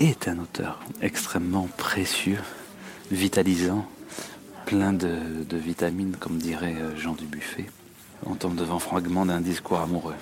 est 0.00 0.28
un 0.28 0.38
auteur 0.38 0.80
extrêmement 1.02 1.68
précieux, 1.76 2.38
vitalisant, 3.10 3.86
plein 4.64 4.94
de, 4.94 5.10
vitamines, 5.52 6.16
comme 6.18 6.38
dirait 6.38 6.76
euh, 6.80 6.96
Jean 6.96 7.12
Dubuffet. 7.12 7.66
On 8.24 8.34
tombe 8.34 8.56
devant 8.56 8.78
fragment 8.78 9.26
d'un 9.26 9.42
discours 9.42 9.80
amoureux. 9.80 10.16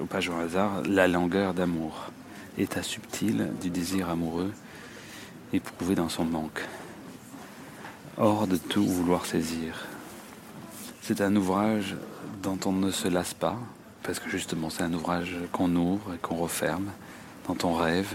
Au 0.00 0.04
page 0.04 0.28
au 0.28 0.34
hasard, 0.34 0.82
la 0.86 1.08
langueur 1.08 1.54
d'amour, 1.54 2.10
état 2.58 2.82
subtil 2.82 3.48
du 3.62 3.70
désir 3.70 4.10
amoureux 4.10 4.52
éprouvé 5.54 5.94
dans 5.94 6.10
son 6.10 6.26
manque 6.26 6.60
hors 8.20 8.46
de 8.46 8.56
tout 8.56 8.84
vouloir 8.84 9.24
saisir. 9.24 9.86
C'est 11.00 11.22
un 11.22 11.34
ouvrage 11.34 11.96
dont 12.42 12.58
on 12.66 12.72
ne 12.72 12.90
se 12.90 13.08
lasse 13.08 13.32
pas, 13.32 13.56
parce 14.02 14.18
que 14.18 14.28
justement 14.28 14.68
c'est 14.68 14.82
un 14.82 14.92
ouvrage 14.92 15.34
qu'on 15.52 15.74
ouvre 15.74 16.14
et 16.14 16.18
qu'on 16.18 16.36
referme, 16.36 16.90
dont 17.48 17.56
on 17.64 17.72
rêve, 17.72 18.14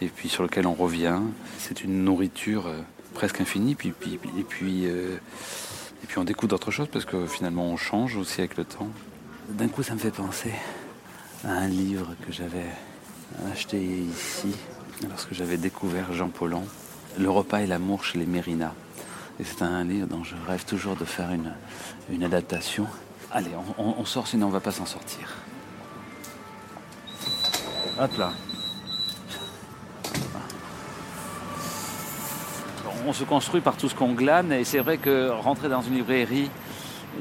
et 0.00 0.08
puis 0.08 0.28
sur 0.28 0.42
lequel 0.42 0.66
on 0.66 0.74
revient. 0.74 1.20
C'est 1.58 1.84
une 1.84 2.02
nourriture 2.02 2.66
euh, 2.66 2.80
presque 3.14 3.40
infinie, 3.40 3.76
puis, 3.76 3.90
et, 3.90 4.42
puis, 4.42 4.86
euh, 4.86 5.16
et 6.02 6.06
puis 6.08 6.18
on 6.18 6.24
découvre 6.24 6.48
d'autres 6.48 6.72
choses, 6.72 6.88
parce 6.92 7.04
que 7.04 7.26
finalement 7.28 7.66
on 7.66 7.76
change 7.76 8.16
aussi 8.16 8.40
avec 8.40 8.56
le 8.56 8.64
temps. 8.64 8.88
D'un 9.50 9.68
coup 9.68 9.84
ça 9.84 9.94
me 9.94 10.00
fait 10.00 10.10
penser 10.10 10.52
à 11.44 11.52
un 11.52 11.68
livre 11.68 12.16
que 12.26 12.32
j'avais 12.32 12.66
acheté 13.52 13.80
ici, 13.80 14.52
lorsque 15.08 15.32
j'avais 15.32 15.58
découvert 15.58 16.12
Jean 16.12 16.28
Paulhan, 16.28 16.64
Le 17.20 17.30
repas 17.30 17.60
et 17.60 17.66
l'amour 17.66 18.04
chez 18.04 18.18
les 18.18 18.26
Mérina. 18.26 18.74
Et 19.40 19.44
c'est 19.44 19.62
un 19.62 19.84
livre 19.84 20.08
dont 20.08 20.24
je 20.24 20.34
rêve 20.48 20.64
toujours 20.64 20.96
de 20.96 21.04
faire 21.04 21.28
une, 21.30 22.24
adaptation. 22.24 22.86
Allez, 23.30 23.50
on, 23.78 24.04
sort, 24.04 24.26
sinon 24.26 24.46
on 24.46 24.50
va 24.50 24.60
pas 24.60 24.72
s'en 24.72 24.86
sortir. 24.86 25.36
Hop 28.00 28.10
là. 28.18 28.32
On 33.06 33.12
se 33.12 33.24
construit 33.24 33.60
par 33.60 33.76
tout 33.76 33.88
ce 33.88 33.94
qu'on 33.94 34.12
glane 34.12 34.52
et 34.52 34.64
c'est 34.64 34.80
vrai 34.80 34.98
que 34.98 35.30
rentrer 35.30 35.68
dans 35.68 35.82
une 35.82 35.94
librairie 35.94 36.50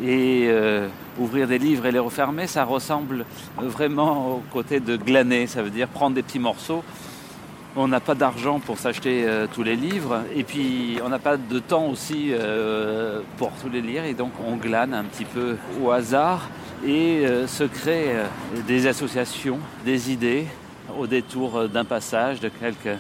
Et 0.04 0.48
euh, 0.48 0.90
ouvrir 1.20 1.48
des 1.48 1.60
livres 1.60 1.86
et 1.86 1.92
les 1.92 2.00
refermer, 2.00 2.48
ça 2.48 2.64
ressemble 2.64 3.26
vraiment 3.58 4.34
au 4.34 4.44
côté 4.52 4.80
de 4.80 4.98
glaner. 4.98 5.46
Ça 5.46 5.62
veut 5.62 5.70
dire 5.70 5.88
prendre 5.88 6.16
des 6.16 6.24
petits 6.24 6.40
morceaux. 6.40 6.84
On 7.78 7.88
n'a 7.88 8.00
pas 8.00 8.16
d'argent 8.16 8.60
pour 8.60 8.78
s'acheter 8.78 9.24
euh, 9.26 9.48
tous 9.54 9.64
les 9.64 9.76
livres. 9.76 10.24
Et 10.36 10.44
puis, 10.44 10.98
on 11.06 11.10
n'a 11.10 11.20
pas 11.20 11.38
de 11.38 11.60
temps 11.60 11.86
aussi 11.86 12.30
euh, 12.32 13.22
pour 13.38 13.52
tous 13.62 13.70
les 13.70 13.82
lire. 13.82 14.04
Et 14.04 14.14
donc, 14.14 14.32
on 14.46 14.58
glane 14.58 14.94
un 14.94 15.04
petit 15.04 15.26
peu 15.26 15.58
au 15.82 15.92
hasard 15.92 16.50
et 16.86 17.26
se 17.48 17.64
crée 17.64 18.16
des 18.68 18.86
associations, 18.86 19.58
des 19.84 20.12
idées 20.12 20.46
au 20.96 21.08
détour 21.08 21.68
d'un 21.68 21.86
passage, 21.86 22.40
de 22.40 22.50
quelques 22.50 22.98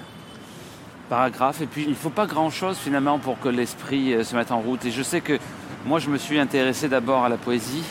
paragraphes. 1.10 1.62
Et 1.62 1.68
puis, 1.68 1.84
il 1.84 1.92
ne 1.92 1.96
faut 1.96 2.10
pas 2.10 2.26
grand-chose 2.26 2.78
finalement 2.78 3.20
pour 3.20 3.40
que 3.40 3.50
l'esprit 3.50 4.26
se 4.26 4.36
mette 4.36 4.52
en 4.52 4.62
route. 4.62 4.84
Et 4.86 4.92
je 4.92 5.04
sais 5.04 5.22
que 5.22 5.38
moi, 5.86 6.00
je 6.00 6.10
me 6.10 6.18
suis 6.18 6.40
intéressé 6.40 6.90
d'abord 6.90 7.24
à 7.24 7.30
la 7.30 7.38
poésie. 7.38 7.84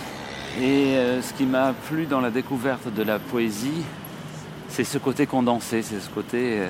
Et 0.59 0.97
euh, 0.97 1.21
ce 1.21 1.35
qui 1.35 1.45
m'a 1.45 1.75
plu 1.89 2.07
dans 2.07 2.21
la 2.21 2.31
découverte 2.31 2.93
de 2.93 3.03
la 3.03 3.19
poésie, 3.19 3.85
c'est 4.77 4.85
ce 4.85 4.99
côté 4.99 5.25
condensé, 5.25 5.81
c'est 5.81 6.01
ce 6.01 6.11
côté 6.11 6.59
euh, 6.59 6.69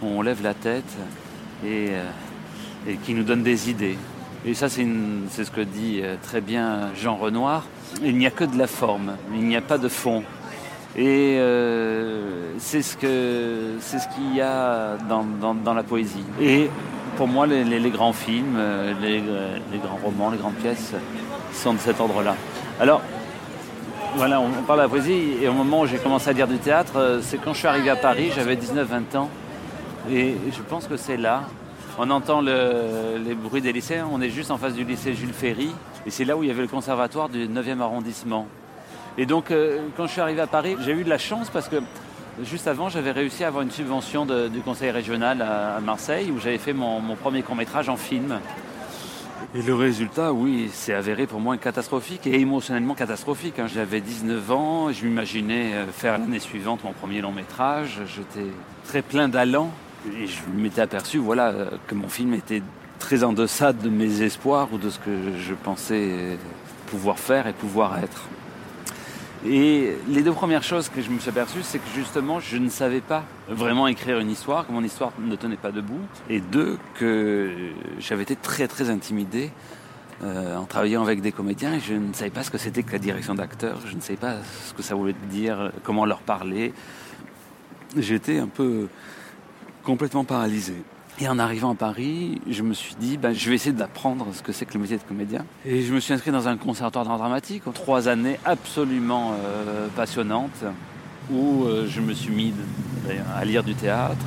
où 0.00 0.06
on 0.06 0.22
lève 0.22 0.40
la 0.40 0.54
tête 0.54 0.84
euh, 1.64 2.04
et, 2.86 2.94
qui 2.98 3.12
nous 3.12 3.24
donne 3.24 3.42
des 3.42 3.70
idées. 3.70 3.98
Et 4.46 4.54
ça, 4.54 4.68
c'est 4.68 4.84
ce 4.84 5.50
que 5.50 5.62
dit 5.62 6.00
très 6.22 6.40
bien 6.40 6.90
Jean 6.94 7.16
Renoir. 7.16 7.66
Il 8.04 8.16
n'y 8.18 8.26
a 8.28 8.30
que 8.30 8.44
de 8.44 8.56
la 8.56 8.68
forme, 8.68 9.16
il 9.32 9.42
n'y 9.48 9.56
a 9.56 9.62
pas 9.62 9.78
de 9.78 9.88
fond. 9.88 10.22
Et 10.96 11.38
c'est 12.58 12.82
ce 12.82 12.96
qu'il 12.96 13.80
ce 13.80 14.14
qu'il 14.14 14.36
y 14.36 14.40
a 14.40 14.96
dans, 15.08 15.74
la 15.74 15.82
poésie. 15.82 16.24
Et 16.40 16.70
pour 17.16 17.26
moi, 17.26 17.48
les, 17.48 17.90
grands 17.90 18.12
films, 18.12 18.54
euh, 18.58 18.92
les, 19.00 19.78
grands 19.78 19.98
romans, 20.04 20.30
les 20.30 20.38
grandes 20.38 20.54
pièces 20.54 20.92
sont 21.52 21.74
de 21.74 21.78
cet 21.78 22.00
ordre-là. 22.00 22.36
Alors, 22.78 23.00
voilà, 24.16 24.40
on, 24.40 24.50
parle 24.62 24.78
de 24.78 24.84
la 24.84 24.88
poésie, 24.88 25.34
et 25.42 25.48
au 25.48 25.52
moment 25.52 25.80
où 25.80 25.86
j'ai 25.86 25.98
commencé 25.98 26.28
à 26.30 26.32
lire 26.32 26.46
du 26.46 26.58
théâtre, 26.58 26.96
euh, 26.96 27.20
c'est 27.22 27.38
quand 27.38 27.52
je 27.52 27.58
suis 27.58 27.68
arrivé 27.68 27.90
à 27.90 27.96
Paris, 27.96 28.30
j'avais 28.34 28.56
19-20 28.56 29.16
ans, 29.16 29.28
et 30.10 30.36
je 30.52 30.62
pense 30.62 30.86
que 30.86 30.96
c'est 30.96 31.16
là. 31.16 31.42
On 31.98 32.10
entend 32.10 32.40
les 32.40 33.34
bruits 33.34 33.60
des 33.60 33.72
lycéens, 33.72 34.08
on 34.10 34.20
est 34.20 34.30
juste 34.30 34.50
en 34.50 34.58
face 34.58 34.74
du 34.74 34.84
lycée 34.84 35.14
Jules 35.14 35.32
Ferry, 35.32 35.70
et 36.06 36.10
c'est 36.10 36.24
là 36.24 36.36
où 36.36 36.42
il 36.42 36.48
y 36.48 36.50
avait 36.50 36.62
le 36.62 36.68
conservatoire 36.68 37.28
du 37.28 37.48
9e 37.48 37.80
arrondissement. 37.80 38.46
Et 39.16 39.26
donc, 39.26 39.50
euh, 39.50 39.78
quand 39.96 40.06
je 40.06 40.12
suis 40.12 40.20
arrivé 40.20 40.40
à 40.40 40.46
Paris, 40.46 40.76
j'ai 40.84 40.92
eu 40.92 41.04
de 41.04 41.10
la 41.10 41.18
chance 41.18 41.50
parce 41.50 41.68
que 41.68 41.76
Juste 42.42 42.66
avant, 42.66 42.88
j'avais 42.88 43.12
réussi 43.12 43.44
à 43.44 43.46
avoir 43.46 43.62
une 43.62 43.70
subvention 43.70 44.26
du 44.26 44.60
conseil 44.60 44.90
régional 44.90 45.40
à, 45.40 45.78
Marseille 45.80 46.32
où 46.32 46.40
j'avais 46.40 46.58
fait 46.58 46.72
mon, 46.72 47.00
premier 47.14 47.42
court 47.42 47.54
métrage 47.54 47.88
en 47.88 47.96
film. 47.96 48.40
Et 49.56 49.62
le 49.62 49.74
résultat, 49.76 50.32
oui, 50.32 50.68
c'est 50.72 50.94
avéré 50.94 51.28
pour 51.28 51.38
moi 51.38 51.56
catastrophique 51.56 52.26
et 52.26 52.40
émotionnellement 52.40 52.94
catastrophique. 52.94 53.60
Hein. 53.60 53.68
J'avais 53.72 54.00
19 54.00 54.50
ans, 54.50 54.90
je 54.90 55.06
m'imaginais 55.06 55.74
euh, 55.74 55.86
faire 55.86 56.18
l'année 56.18 56.40
suivante 56.40 56.82
mon 56.82 56.92
premier 56.92 57.20
long 57.20 57.30
métrage. 57.30 58.00
J'étais 58.06 58.48
très 58.84 59.00
plein 59.00 59.28
d'allant 59.28 59.70
et 60.18 60.26
je 60.26 60.40
m'étais 60.52 60.80
aperçu 60.80 61.18
voilà, 61.18 61.50
euh, 61.50 61.70
que 61.86 61.94
mon 61.94 62.08
film 62.08 62.34
était 62.34 62.62
très 62.98 63.22
en 63.22 63.32
deçà 63.32 63.72
de 63.72 63.88
mes 63.88 64.22
espoirs 64.22 64.72
ou 64.72 64.78
de 64.78 64.90
ce 64.90 64.98
que 64.98 65.12
je 65.38 65.54
pensais 65.54 66.36
pouvoir 66.88 67.20
faire 67.20 67.46
et 67.46 67.52
pouvoir 67.52 68.00
être. 68.00 68.26
Et 69.46 69.92
les 70.08 70.22
deux 70.22 70.32
premières 70.32 70.62
choses 70.62 70.88
que 70.88 71.02
je 71.02 71.10
me 71.10 71.18
suis 71.18 71.28
aperçu, 71.28 71.58
c'est 71.62 71.78
que 71.78 71.88
justement, 71.94 72.40
je 72.40 72.56
ne 72.56 72.70
savais 72.70 73.02
pas 73.02 73.24
vraiment 73.48 73.86
écrire 73.86 74.18
une 74.18 74.30
histoire, 74.30 74.66
que 74.66 74.72
mon 74.72 74.82
histoire 74.82 75.12
ne 75.18 75.36
tenait 75.36 75.58
pas 75.58 75.70
debout. 75.70 76.00
Et 76.30 76.40
deux, 76.40 76.78
que 76.94 77.50
j'avais 77.98 78.22
été 78.22 78.36
très 78.36 78.68
très 78.68 78.88
intimidé 78.88 79.50
euh, 80.22 80.56
en 80.56 80.64
travaillant 80.64 81.02
avec 81.02 81.20
des 81.20 81.30
comédiens. 81.30 81.74
Et 81.74 81.80
je 81.80 81.92
ne 81.92 82.14
savais 82.14 82.30
pas 82.30 82.42
ce 82.42 82.50
que 82.50 82.56
c'était 82.56 82.82
que 82.82 82.92
la 82.92 82.98
direction 82.98 83.34
d'acteurs. 83.34 83.78
Je 83.86 83.94
ne 83.94 84.00
savais 84.00 84.16
pas 84.16 84.36
ce 84.66 84.72
que 84.72 84.82
ça 84.82 84.94
voulait 84.94 85.14
dire, 85.28 85.72
comment 85.82 86.06
leur 86.06 86.20
parler. 86.20 86.72
J'étais 87.98 88.38
un 88.38 88.48
peu 88.48 88.88
complètement 89.82 90.24
paralysé. 90.24 90.74
Et 91.20 91.28
en 91.28 91.38
arrivant 91.38 91.72
à 91.72 91.74
Paris, 91.76 92.40
je 92.50 92.62
me 92.62 92.74
suis 92.74 92.96
dit, 92.96 93.16
ben, 93.16 93.32
je 93.32 93.48
vais 93.48 93.54
essayer 93.54 93.72
d'apprendre 93.74 94.26
ce 94.32 94.42
que 94.42 94.50
c'est 94.50 94.66
que 94.66 94.74
le 94.74 94.80
métier 94.80 94.96
de 94.96 95.02
comédien. 95.02 95.44
Et 95.64 95.82
je 95.82 95.94
me 95.94 96.00
suis 96.00 96.12
inscrit 96.12 96.32
dans 96.32 96.48
un 96.48 96.56
conservatoire 96.56 97.04
d'art 97.04 97.18
dramatique, 97.18 97.62
trois 97.72 98.08
années 98.08 98.40
absolument 98.44 99.32
euh, 99.32 99.86
passionnantes, 99.94 100.64
où 101.30 101.64
euh, 101.64 101.86
je 101.88 102.00
me 102.00 102.14
suis 102.14 102.32
mis 102.32 102.52
à 103.36 103.44
lire 103.44 103.62
du 103.62 103.76
théâtre, 103.76 104.26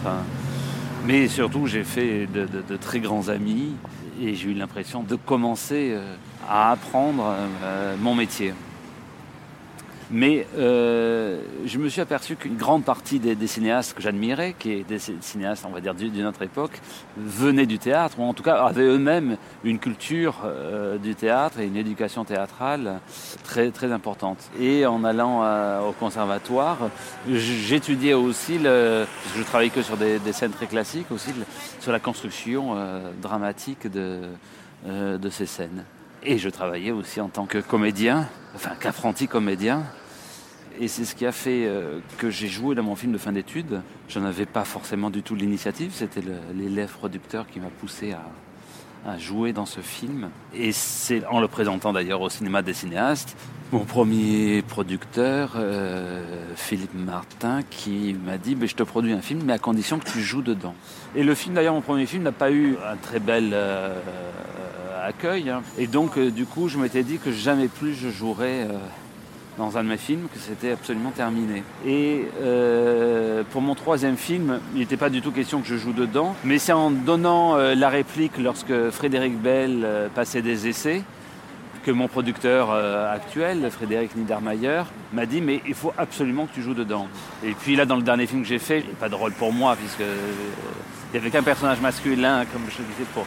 mais 1.05 1.27
surtout 1.27 1.67
j'ai 1.67 1.83
fait 1.83 2.25
de, 2.25 2.77
très 2.77 3.01
grands 3.01 3.27
amis, 3.27 3.73
et 4.21 4.35
j'ai 4.35 4.49
eu 4.49 4.53
l'impression 4.53 5.03
de 5.03 5.15
commencer 5.17 5.91
euh, 5.91 6.15
à 6.49 6.71
apprendre 6.71 7.35
mon 7.99 8.15
métier. 8.15 8.53
Mais 10.09 10.47
euh, 10.57 11.41
je 11.65 11.77
me 11.77 11.89
suis 11.89 11.99
aperçu 11.99 12.37
qu'une 12.37 12.55
grande 12.55 12.85
partie 12.85 13.19
des, 13.19 13.47
cinéastes 13.47 13.93
que 13.93 14.01
j'admirais, 14.01 14.55
qui 14.57 14.71
est 14.71 14.83
des 14.83 14.99
cinéastes, 14.99 15.65
on 15.67 15.73
va 15.73 15.81
dire, 15.81 15.93
d'une 15.93 16.25
autre 16.25 16.41
époque, 16.43 16.79
venaient 17.17 17.65
du 17.65 17.77
théâtre, 17.77 18.17
ou 18.19 18.23
en 18.23 18.33
tout 18.33 18.43
cas 18.43 18.55
avaient 18.65 18.83
eux-mêmes 18.83 19.37
une 19.65 19.79
culture 19.79 20.43
euh, 20.45 20.97
du 20.97 21.13
théâtre 21.13 21.59
et 21.59 21.65
une 21.65 21.75
éducation 21.75 22.23
théâtrale 22.23 22.99
très, 23.43 23.71
très 23.71 23.91
importante. 23.91 24.49
Et 24.59 24.85
en 24.85 25.03
allant 25.03 25.41
euh, 25.43 25.81
au 25.81 25.91
conservatoire, 25.91 26.77
j'étudiais 27.29 28.13
aussi, 28.13 28.59
le, 28.59 29.05
parce 29.23 29.33
que 29.33 29.39
je 29.39 29.45
travaillais 29.45 29.71
que 29.71 29.81
sur 29.81 29.97
des, 29.97 30.19
scènes 30.31 30.51
très 30.51 30.67
classiques, 30.67 31.11
aussi 31.11 31.31
sur 31.79 31.91
la 31.91 31.99
construction 31.99 32.75
dramatique 33.21 33.91
de, 33.91 34.21
de 34.85 35.29
ces 35.29 35.45
scènes. 35.45 35.83
Et 36.29 36.37
je 36.37 36.49
travaillais 36.49 36.91
aussi 36.91 37.21
en 37.21 37.29
tant 37.29 37.45
que 37.45 37.59
comédien, 37.59 38.27
enfin 38.53 38.71
qu'apprenti 38.77 39.29
comédien. 39.29 39.83
Et 40.77 40.89
c'est 40.89 41.05
ce 41.05 41.15
qui 41.15 41.25
a 41.25 41.31
fait 41.31 41.65
euh, 41.65 41.99
que 42.17 42.29
j'ai 42.29 42.49
joué 42.49 42.75
dans 42.75 42.83
mon 42.83 42.97
film 42.97 43.13
de 43.13 43.17
fin 43.17 43.31
d'études. 43.31 43.81
Je 44.09 44.19
n'avais 44.19 44.45
pas 44.45 44.65
forcément 44.65 45.09
du 45.09 45.23
tout 45.23 45.35
l'initiative, 45.35 45.91
c'était 45.93 46.21
l'élève 46.53 46.91
producteur 46.91 47.47
qui 47.47 47.61
m'a 47.61 47.69
poussé 47.69 48.11
à, 48.11 49.17
jouer 49.17 49.53
dans 49.53 49.65
ce 49.65 49.79
film. 49.79 50.29
Et 50.53 50.73
c'est 50.73 51.25
en 51.27 51.39
le 51.39 51.47
présentant 51.47 51.93
d'ailleurs 51.93 52.19
au 52.19 52.29
cinéma 52.29 52.61
des 52.61 52.73
cinéastes, 52.73 53.37
mon 53.71 53.85
premier 53.85 54.61
producteur, 54.63 55.53
euh, 55.55 56.25
Philippe 56.57 56.93
Martin, 56.93 57.61
qui 57.69 58.17
m'a 58.25 58.37
dit 58.37 58.57
Je 58.61 58.75
te 58.75 58.83
produis 58.83 59.13
un 59.13 59.21
film, 59.21 59.43
mais 59.45 59.53
à 59.53 59.59
condition 59.59 59.97
que 59.97 60.09
tu 60.09 60.19
joues 60.19 60.41
dedans. 60.41 60.75
Et 61.15 61.23
le 61.23 61.33
film, 61.35 61.55
d'ailleurs, 61.55 61.73
mon 61.73 61.79
premier 61.79 62.05
film, 62.05 62.23
n'a 62.23 62.33
pas 62.33 62.51
eu 62.51 62.75
un 62.85 62.97
très 62.97 63.19
bel 63.19 63.51
euh, 63.53 63.97
Hein. 65.49 65.61
Et 65.77 65.87
donc, 65.87 66.19
du 66.19 66.45
coup, 66.45 66.67
je 66.67 66.77
m'étais 66.77 67.03
dit 67.03 67.17
que 67.17 67.31
jamais 67.31 67.67
plus 67.67 67.93
je 67.93 68.09
jouerais 68.09 68.67
dans 69.57 69.77
un 69.77 69.83
de 69.83 69.89
mes 69.89 69.97
films 69.97 70.27
que 70.31 70.39
c'était 70.39 70.71
absolument 70.71 71.11
terminé. 71.11 71.63
Et 71.85 72.25
euh, 72.41 73.43
pour 73.51 73.61
mon 73.61 73.75
troisième 73.75 74.17
film, 74.17 74.59
il 74.73 74.79
n'était 74.79 74.97
pas 74.97 75.09
du 75.09 75.21
tout 75.21 75.31
question 75.31 75.61
que 75.61 75.67
je 75.67 75.77
joue 75.77 75.93
dedans, 75.93 76.35
mais 76.43 76.59
c'est 76.59 76.73
en 76.73 76.91
donnant 76.91 77.55
euh, 77.55 77.75
la 77.75 77.89
réplique 77.89 78.37
lorsque 78.37 78.89
Frédéric 78.91 79.37
Bell 79.39 79.81
euh, 79.83 80.07
passait 80.13 80.41
des 80.41 80.67
essais 80.67 81.01
que 81.83 81.91
mon 81.91 82.09
producteur 82.09 82.69
actuel, 82.69 83.71
Frédéric 83.71 84.13
Niedermayer, 84.17 84.81
m'a 85.13 85.25
dit 85.25 85.39
mais 85.39 85.61
il 85.65 85.73
faut 85.73 85.93
absolument 85.97 86.45
que 86.45 86.53
tu 86.53 86.61
joues 86.61 86.73
dedans. 86.73 87.07
Et 87.45 87.51
puis 87.51 87.77
là, 87.77 87.85
dans 87.85 87.95
le 87.95 88.01
dernier 88.01 88.27
film 88.27 88.41
que 88.41 88.47
j'ai 88.49 88.59
fait, 88.59 88.81
pas 88.99 89.07
de 89.07 89.15
rôle 89.15 89.31
pour 89.31 89.53
moi 89.53 89.77
puisque 89.77 90.01
il 90.01 91.13
n'y 91.13 91.17
avait 91.17 91.31
qu'un 91.31 91.43
personnage 91.43 91.79
masculin, 91.79 92.43
comme 92.51 92.63
je 92.65 92.83
disais, 92.83 93.05
pour 93.13 93.25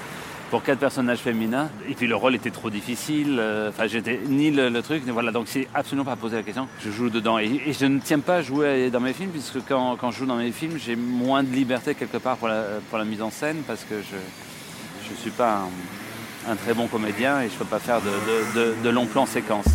pour 0.50 0.64
quatre 0.64 0.80
personnages 0.80 1.20
féminins. 1.20 1.70
Et 1.88 1.94
puis 1.94 2.06
le 2.06 2.16
rôle 2.16 2.34
était 2.34 2.50
trop 2.50 2.70
difficile. 2.70 3.38
Euh, 3.38 3.70
enfin, 3.70 3.86
j'étais 3.86 4.20
ni 4.26 4.50
le, 4.50 4.82
truc. 4.82 5.04
Voilà, 5.06 5.30
donc 5.30 5.46
c'est 5.46 5.68
absolument 5.74 6.04
pas 6.04 6.16
posé 6.16 6.36
la 6.36 6.42
question. 6.42 6.68
Je 6.84 6.90
joue 6.90 7.08
dedans 7.08 7.38
et, 7.38 7.72
je 7.72 7.86
ne 7.86 8.00
tiens 8.00 8.18
pas 8.18 8.36
à 8.36 8.42
jouer 8.42 8.90
dans 8.90 9.00
mes 9.00 9.12
films 9.12 9.30
puisque 9.30 9.64
quand, 9.66 10.10
je 10.10 10.18
joue 10.18 10.26
dans 10.26 10.36
mes 10.36 10.50
films, 10.50 10.76
j'ai 10.76 10.96
moins 10.96 11.42
de 11.42 11.52
liberté 11.54 11.94
quelque 11.94 12.18
part 12.18 12.36
pour 12.36 12.48
la, 12.48 13.04
mise 13.04 13.22
en 13.22 13.30
scène 13.30 13.62
parce 13.66 13.84
que 13.84 13.94
je 13.94 15.12
ne 15.12 15.16
suis 15.16 15.30
pas 15.30 15.68
un, 16.48 16.56
très 16.56 16.74
bon 16.74 16.88
comédien 16.88 17.40
et 17.40 17.48
je 17.48 17.54
ne 17.54 17.58
peux 17.58 17.64
pas 17.64 17.78
faire 17.78 18.00
de, 18.00 18.58
de, 18.58 18.74
de, 18.82 18.90
longs 18.90 19.06
plans 19.06 19.26
séquences. 19.26 19.66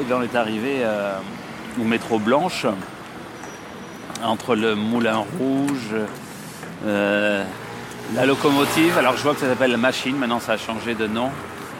Et 0.00 0.04
bien 0.04 0.18
on 0.18 0.22
est 0.22 0.36
arrivé 0.36 0.80
euh, 0.82 1.18
au 1.80 1.84
métro 1.84 2.18
Blanche 2.18 2.66
entre 4.24 4.54
le 4.54 4.74
Moulin 4.74 5.24
Rouge, 5.38 5.94
euh, 6.86 7.44
la 8.14 8.26
locomotive. 8.26 8.96
Alors 8.98 9.16
je 9.16 9.22
vois 9.22 9.34
que 9.34 9.40
ça 9.40 9.48
s'appelle 9.48 9.70
la 9.70 9.76
machine, 9.76 10.16
maintenant 10.16 10.40
ça 10.40 10.52
a 10.52 10.56
changé 10.56 10.94
de 10.94 11.06
nom. 11.06 11.30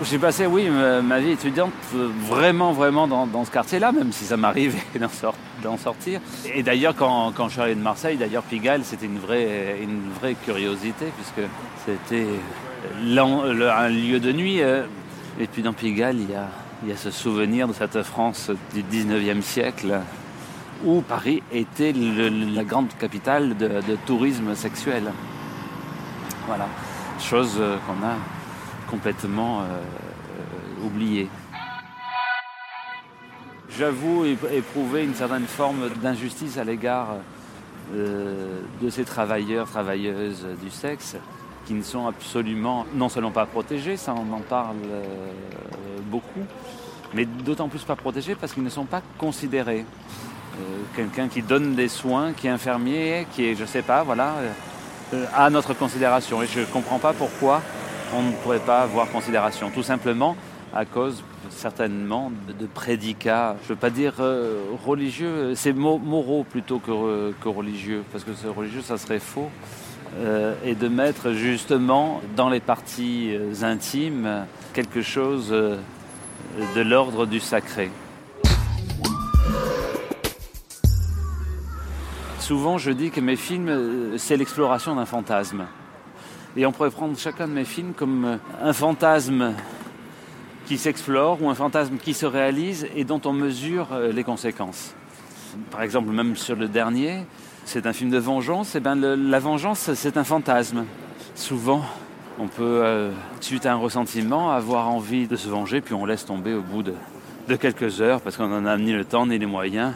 J'ai 0.05 0.19
passé, 0.19 0.47
oui, 0.47 0.69
ma 1.03 1.19
vie 1.19 1.33
étudiante 1.33 1.73
vraiment, 1.93 2.73
vraiment 2.73 3.09
dans, 3.09 3.45
ce 3.45 3.51
quartier-là, 3.51 3.91
même 3.91 4.13
si 4.13 4.25
ça 4.25 4.37
m'arrive 4.37 4.77
d'en 5.63 5.77
sortir. 5.77 6.21
Et 6.55 6.63
d'ailleurs, 6.63 6.95
quand, 6.95 7.33
je 7.37 7.51
suis 7.51 7.61
arrivé 7.61 7.75
de 7.75 7.83
Marseille, 7.83 8.17
d'ailleurs, 8.17 8.45
Pigalle, 8.45 8.83
c'était 8.85 9.07
une 9.07 9.19
vraie, 9.19 9.79
une 9.83 10.09
vraie 10.21 10.35
curiosité, 10.35 11.07
puisque 11.17 11.49
c'était 11.85 12.29
un 12.95 13.89
lieu 13.89 14.21
de 14.21 14.31
nuit. 14.31 14.63
Euh. 14.63 14.85
Et 15.41 15.49
puis 15.49 15.63
dans 15.63 15.73
Pigalle, 15.73 16.17
il 16.21 16.31
y 16.31 16.35
a, 16.35 16.49
il 16.85 16.91
y 16.91 16.93
a 16.93 16.97
ce 16.97 17.11
souvenir 17.11 17.67
de 17.67 17.73
cette 17.73 18.03
France 18.03 18.51
du 18.75 18.83
19e 18.83 19.43
siècle, 19.43 20.01
où 20.85 21.01
Paris 21.01 21.43
était 21.53 21.93
la 21.93 22.65
grande 22.65 22.89
capitale 22.99 23.57
de, 23.57 23.97
tourisme 24.07 24.55
sexuel. 24.55 25.13
Voilà. 26.47 26.67
chose 27.21 27.61
qu'on 27.87 28.07
a 28.07 28.15
complètement 28.89 29.63
oubliée. 30.85 31.29
J'avoue 33.77 34.25
éprouver 34.25 35.05
une 35.05 35.15
certaine 35.15 35.47
forme 35.47 35.91
d'injustice 36.03 36.59
à 36.59 36.65
l'égard 36.65 37.17
de 37.93 38.91
ces 38.91 39.05
travailleurs, 39.05 39.69
travailleuses 39.69 40.47
du 40.63 40.71
sexe 40.71 41.17
qui 41.67 41.75
ne 41.75 41.83
sont 41.83 42.07
absolument, 42.07 42.87
non 42.95 43.11
seulement 43.11 43.31
pas 43.31 43.45
protégés, 43.45 43.99
ça 43.99 44.15
on 44.15 44.33
en 44.33 44.41
parle 44.41 44.77
beaucoup, 46.11 46.41
mais 47.13 47.27
d'autant 47.27 47.69
plus 47.69 47.85
pas 47.85 47.97
protégés 47.97 48.35
parce 48.35 48.53
qu'ils 48.53 48.63
ne 48.63 48.71
sont 48.71 48.87
pas 48.87 49.03
considérés. 49.19 49.85
Euh, 50.59 50.83
quelqu'un 50.97 51.29
qui 51.29 51.43
donne 51.43 51.75
des 51.75 51.89
soins, 51.89 52.33
qui 52.33 52.49
est 52.49 52.51
infirmier, 52.51 53.27
qui 53.33 53.45
est, 53.45 53.55
je 53.55 53.65
sais 53.65 53.83
pas, 53.83 54.03
voilà, 54.03 54.35
euh, 55.15 55.25
à 55.35 55.51
notre 55.51 55.75
considération. 55.75 56.43
Et 56.43 56.47
je 56.47 56.61
ne 56.61 56.65
comprends 56.65 56.99
pas 56.99 57.13
pourquoi 57.13 57.63
on 58.15 58.23
ne 58.23 58.33
pourrait 58.33 58.59
pas 58.59 58.81
avoir 58.81 59.09
considération. 59.11 59.71
Tout 59.71 59.83
simplement 59.83 60.37
à 60.75 60.85
cause 60.85 61.23
certainement 61.51 62.31
de 62.59 62.67
prédicats, 62.67 63.57
je 63.63 63.67
ne 63.67 63.69
veux 63.71 63.81
pas 63.81 63.91
dire 63.91 64.15
euh, 64.21 64.65
religieux, 64.85 65.55
c'est 65.55 65.73
moraux 65.73 66.45
plutôt 66.45 66.79
que, 66.79 67.49
religieux, 67.49 68.03
parce 68.13 68.25
que 68.25 68.31
religieux, 68.49 68.83
ça 68.83 68.99
serait 68.99 69.21
faux, 69.21 69.49
et 70.65 70.75
de 70.75 70.89
mettre 70.89 71.33
justement 71.33 72.21
dans 72.35 72.49
les 72.49 72.61
parties 72.61 73.31
intimes 73.63 74.47
quelque 74.73 75.03
chose 75.03 75.51
de 75.51 76.81
l'ordre 76.81 77.27
du 77.27 77.41
sacré. 77.41 77.91
Souvent, 82.49 82.79
je 82.79 82.91
dis 82.91 83.11
que 83.11 83.21
mes 83.21 83.37
films, 83.37 83.69
euh, 83.69 84.17
c'est 84.17 84.39
l'exploration 84.39 84.97
d'un 84.97 85.05
fantasme. 85.05 85.67
Et 86.57 86.65
on 86.65 86.73
pourrait 86.73 86.91
prendre 86.91 87.15
chacun 87.19 87.47
de 87.47 87.53
mes 87.53 87.67
films 87.67 87.93
comme 87.93 88.25
euh, 88.25 88.37
un 88.63 88.73
fantasme 88.73 89.53
qui 90.65 90.79
s'explore 90.79 91.43
ou 91.43 91.51
un 91.51 91.55
fantasme 91.55 91.99
qui 91.99 92.15
se 92.15 92.25
réalise 92.25 92.89
et 92.97 93.05
dont 93.05 93.21
on 93.27 93.35
mesure 93.35 93.89
euh, 93.93 94.13
les 94.13 94.25
conséquences. 94.25 94.95
Par 95.71 95.83
exemple, 95.83 96.09
même 96.09 96.37
sur 96.37 96.57
le 96.57 96.69
dernier, 96.69 97.27
c'est 97.67 97.87
un 97.87 97.93
film 97.93 98.09
de 98.09 98.17
vengeance. 98.17 98.75
Et 98.75 98.79
eh 98.79 98.81
bien, 98.81 98.95
la 98.95 99.41
vengeance, 99.41 99.93
c'est 99.93 100.17
un 100.17 100.25
fantasme. 100.25 100.87
Souvent, 101.35 101.85
on 102.39 102.47
peut, 102.47 103.11
suite 103.43 103.67
à 103.67 103.75
un 103.75 103.77
ressentiment, 103.77 104.53
avoir 104.53 104.89
envie 104.89 105.27
de 105.27 105.37
se 105.37 105.51
venger, 105.51 105.83
puis 105.83 105.93
on 105.93 106.07
laisse 106.07 106.25
tomber 106.25 106.55
au 106.55 106.63
bout 106.63 106.83
de, 106.83 106.95
de 107.47 107.57
quelques 107.57 108.01
heures 108.01 108.23
parce 108.23 108.39
qu'on 108.39 108.49
n'en 108.49 108.65
a 108.65 108.79
ni 108.79 108.93
le 108.93 109.05
temps 109.05 109.27
ni 109.27 109.39
les 109.39 109.45
moyens 109.45 109.93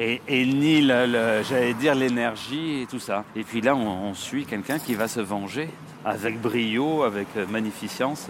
et, 0.00 0.46
ni, 0.46 0.80
l'énergie 0.80 2.82
et 2.82 2.86
tout 2.86 2.98
ça. 2.98 3.24
Et 3.36 3.42
puis 3.42 3.60
là, 3.60 3.74
on, 3.74 4.14
suit 4.14 4.44
quelqu'un 4.44 4.78
qui 4.78 4.94
va 4.94 5.08
se 5.08 5.20
venger 5.20 5.68
avec 6.04 6.40
brio, 6.40 7.02
avec 7.02 7.28
euh, 7.36 7.46
magnificence, 7.48 8.28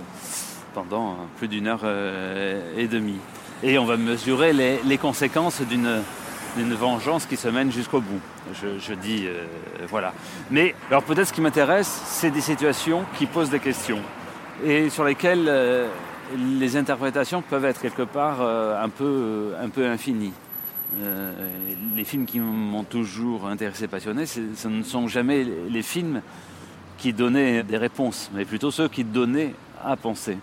pendant 0.74 1.16
plus 1.38 1.48
d'une 1.48 1.68
heure 1.68 1.82
euh, 1.84 2.76
et 2.76 2.88
demie. 2.88 3.18
Et 3.62 3.78
on 3.78 3.84
va 3.84 3.96
mesurer 3.96 4.52
les, 4.52 4.98
conséquences 4.98 5.62
d'une 5.62 6.74
vengeance 6.74 7.26
qui 7.26 7.36
se 7.36 7.48
mène 7.48 7.70
jusqu'au 7.70 8.00
bout. 8.00 8.20
Je, 8.52 8.94
dis, 8.94 9.26
euh, 9.26 9.44
voilà. 9.88 10.12
Mais 10.50 10.74
alors 10.88 11.02
peut-être 11.02 11.28
ce 11.28 11.32
qui 11.32 11.40
m'intéresse, 11.40 12.02
c'est 12.06 12.30
des 12.30 12.40
situations 12.40 13.04
qui 13.16 13.26
posent 13.26 13.50
des 13.50 13.60
questions 13.60 14.00
et 14.64 14.90
sur 14.90 15.04
lesquelles 15.04 15.88
les 16.36 16.76
interprétations 16.76 17.42
peuvent 17.42 17.64
être 17.64 17.80
quelque 17.80 18.02
part 18.02 18.42
un 18.42 18.88
peu 18.90 19.54
infinies. 19.78 20.34
Euh, 20.98 21.32
les 21.94 22.04
films 22.04 22.26
qui 22.26 22.40
m'ont 22.40 22.82
toujours 22.82 23.46
intéressé, 23.46 23.86
passionné, 23.86 24.26
ce 24.26 24.68
ne 24.68 24.82
sont 24.82 25.06
jamais 25.06 25.44
les 25.44 25.82
films 25.82 26.20
qui 26.98 27.12
donnaient 27.12 27.62
des 27.62 27.76
réponses, 27.76 28.30
mais 28.34 28.44
plutôt 28.44 28.70
ceux 28.70 28.88
qui 28.88 29.04
donnaient 29.04 29.54
à 29.82 29.96
penser. 29.96 30.38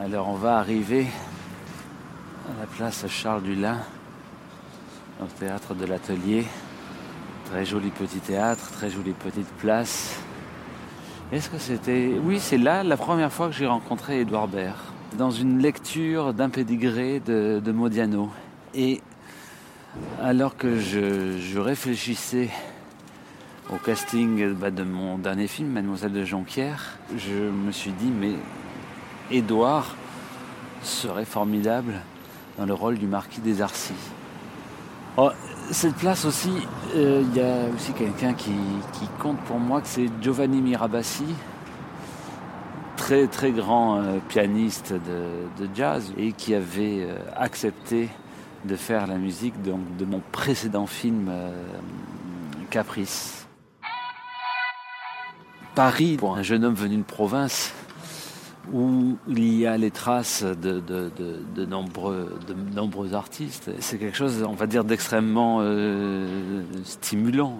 Alors 0.00 0.28
on 0.28 0.36
va 0.36 0.58
arriver 0.58 1.06
à 2.48 2.60
la 2.60 2.66
place 2.66 3.06
Charles 3.08 3.42
Dulin, 3.42 3.78
au 5.20 5.26
théâtre 5.38 5.74
de 5.74 5.84
l'Atelier. 5.84 6.44
Très 7.46 7.64
joli 7.64 7.90
petit 7.90 8.20
théâtre, 8.20 8.70
très 8.70 8.90
jolie 8.90 9.12
petite 9.12 9.50
place. 9.58 10.20
Est-ce 11.32 11.50
que 11.50 11.58
c'était... 11.58 12.12
Oui, 12.22 12.40
c'est 12.40 12.58
là 12.58 12.82
la 12.82 12.96
première 12.96 13.32
fois 13.32 13.48
que 13.48 13.54
j'ai 13.54 13.66
rencontré 13.66 14.20
Édouard 14.20 14.48
Baird 14.48 14.91
dans 15.16 15.30
une 15.30 15.58
lecture 15.60 16.34
d'un 16.34 16.48
pédigré 16.48 17.20
de, 17.20 17.72
Modiano. 17.72 18.30
Et 18.74 19.00
alors 20.20 20.56
que 20.56 20.78
je, 20.78 21.58
réfléchissais 21.58 22.50
au 23.72 23.76
casting 23.76 24.52
bah, 24.54 24.70
de 24.70 24.82
mon 24.82 25.18
dernier 25.18 25.46
film, 25.46 25.68
Mademoiselle 25.68 26.12
de 26.12 26.24
Jonquière, 26.24 26.98
je 27.16 27.50
me 27.50 27.72
suis 27.72 27.92
dit, 27.92 28.10
mais 28.10 28.32
Édouard 29.30 29.96
serait 30.82 31.24
formidable 31.24 31.94
dans 32.58 32.66
le 32.66 32.74
rôle 32.74 32.98
du 32.98 33.06
marquis 33.06 33.40
des 33.40 33.62
Arcis. 33.62 33.94
Oh, 35.16 35.30
cette 35.70 35.96
place 35.96 36.24
aussi, 36.24 36.52
euh, 36.94 37.22
il 37.22 37.36
y 37.36 37.40
a 37.40 37.74
aussi 37.74 37.92
quelqu'un 37.92 38.32
qui, 38.32 38.54
qui, 38.92 39.06
compte 39.20 39.38
pour 39.40 39.58
moi, 39.58 39.80
que 39.80 39.88
c'est 39.88 40.08
Giovanni 40.22 40.60
Mirabassi, 40.60 41.24
très 43.02 43.26
très 43.26 43.50
grand 43.50 43.96
euh, 43.96 44.18
pianiste 44.28 44.92
de, 44.92 45.68
jazz 45.74 46.12
et 46.16 46.30
qui 46.30 46.54
avait 46.54 47.00
euh, 47.00 47.16
accepté 47.36 48.08
de 48.64 48.76
faire 48.76 49.08
la 49.08 49.16
musique 49.16 49.60
de 49.60 50.04
mon 50.04 50.22
précédent 50.30 50.86
film 50.86 51.26
euh, 51.28 51.50
Caprice. 52.70 53.48
Paris, 55.74 56.16
pour 56.16 56.36
un 56.36 56.42
jeune 56.42 56.64
homme 56.64 56.74
venu 56.74 56.98
de 56.98 57.02
province, 57.02 57.74
où 58.72 59.18
il 59.26 59.52
y 59.52 59.66
a 59.66 59.76
les 59.76 59.90
traces 59.90 60.44
de, 60.44 60.78
de, 60.78 61.66
nombreux, 61.66 62.38
de 62.46 62.54
nombreux 62.54 63.14
artistes. 63.14 63.72
C'est 63.80 63.98
quelque 63.98 64.16
chose, 64.16 64.44
on 64.48 64.54
va 64.54 64.68
dire, 64.68 64.84
d'extrêmement 64.84 65.60
stimulant, 66.84 67.58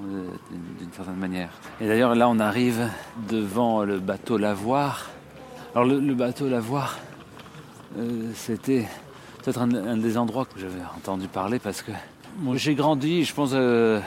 d'une 0.78 0.92
certaine 0.92 1.16
manière. 1.16 1.50
Et 1.81 1.88
d'ailleurs, 1.88 2.14
là, 2.14 2.28
on 2.28 2.38
arrive 2.38 2.88
devant 3.28 3.83
le 3.83 3.98
bateau 3.98 4.38
Lavoir, 4.38 5.11
alors 5.74 5.87
le, 5.87 6.14
bateau 6.14 6.50
Lavoir, 6.50 6.98
euh, 7.96 8.30
c'était 8.35 8.87
peut-être 9.38 9.62
un, 9.62 9.96
des 9.96 10.18
endroits 10.18 10.44
que 10.44 10.61
j'avais 10.61 10.82
entendu 10.98 11.28
parler 11.28 11.58
parce 11.58 11.80
que 11.80 11.92
moi 12.40 12.58
j'ai 12.58 12.74
grandi, 12.74 13.24
je 13.24 13.32
pense, 13.32 13.52
euh, 13.54 13.98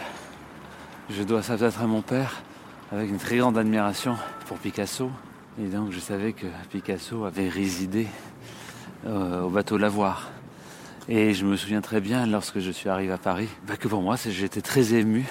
je 1.10 1.24
dois 1.24 1.42
ça 1.42 1.58
peut-être 1.58 1.82
à 1.82 1.88
mon 1.88 2.04
père, 2.04 2.44
avec 2.92 3.10
une 3.10 3.18
très 3.18 3.38
grande 3.38 3.58
admiration 3.58 4.16
pour 4.46 4.60
Picasso. 4.60 5.10
Et 5.60 5.66
donc 5.66 5.92
je 5.92 6.00
savais 6.00 6.34
que 6.34 6.46
Picasso 6.70 7.26
avait 7.26 7.50
résidé 7.50 8.06
euh, 9.08 9.42
au 9.42 9.50
bateau 9.50 9.80
Lavoir. 9.80 10.30
Et 11.10 11.34
je 11.34 11.48
me 11.48 11.56
souviens 11.56 11.82
très 11.82 12.00
bien, 12.00 12.28
lorsque 12.28 12.60
je 12.60 12.70
suis 12.70 12.90
arrivé 12.90 13.12
à 13.12 13.18
Paris, 13.18 13.50
bah, 13.68 13.76
que 13.76 13.88
pour 13.88 14.04
moi, 14.04 14.18
j'étais 14.18 14.62
très 14.62 14.94
ému 14.94 15.26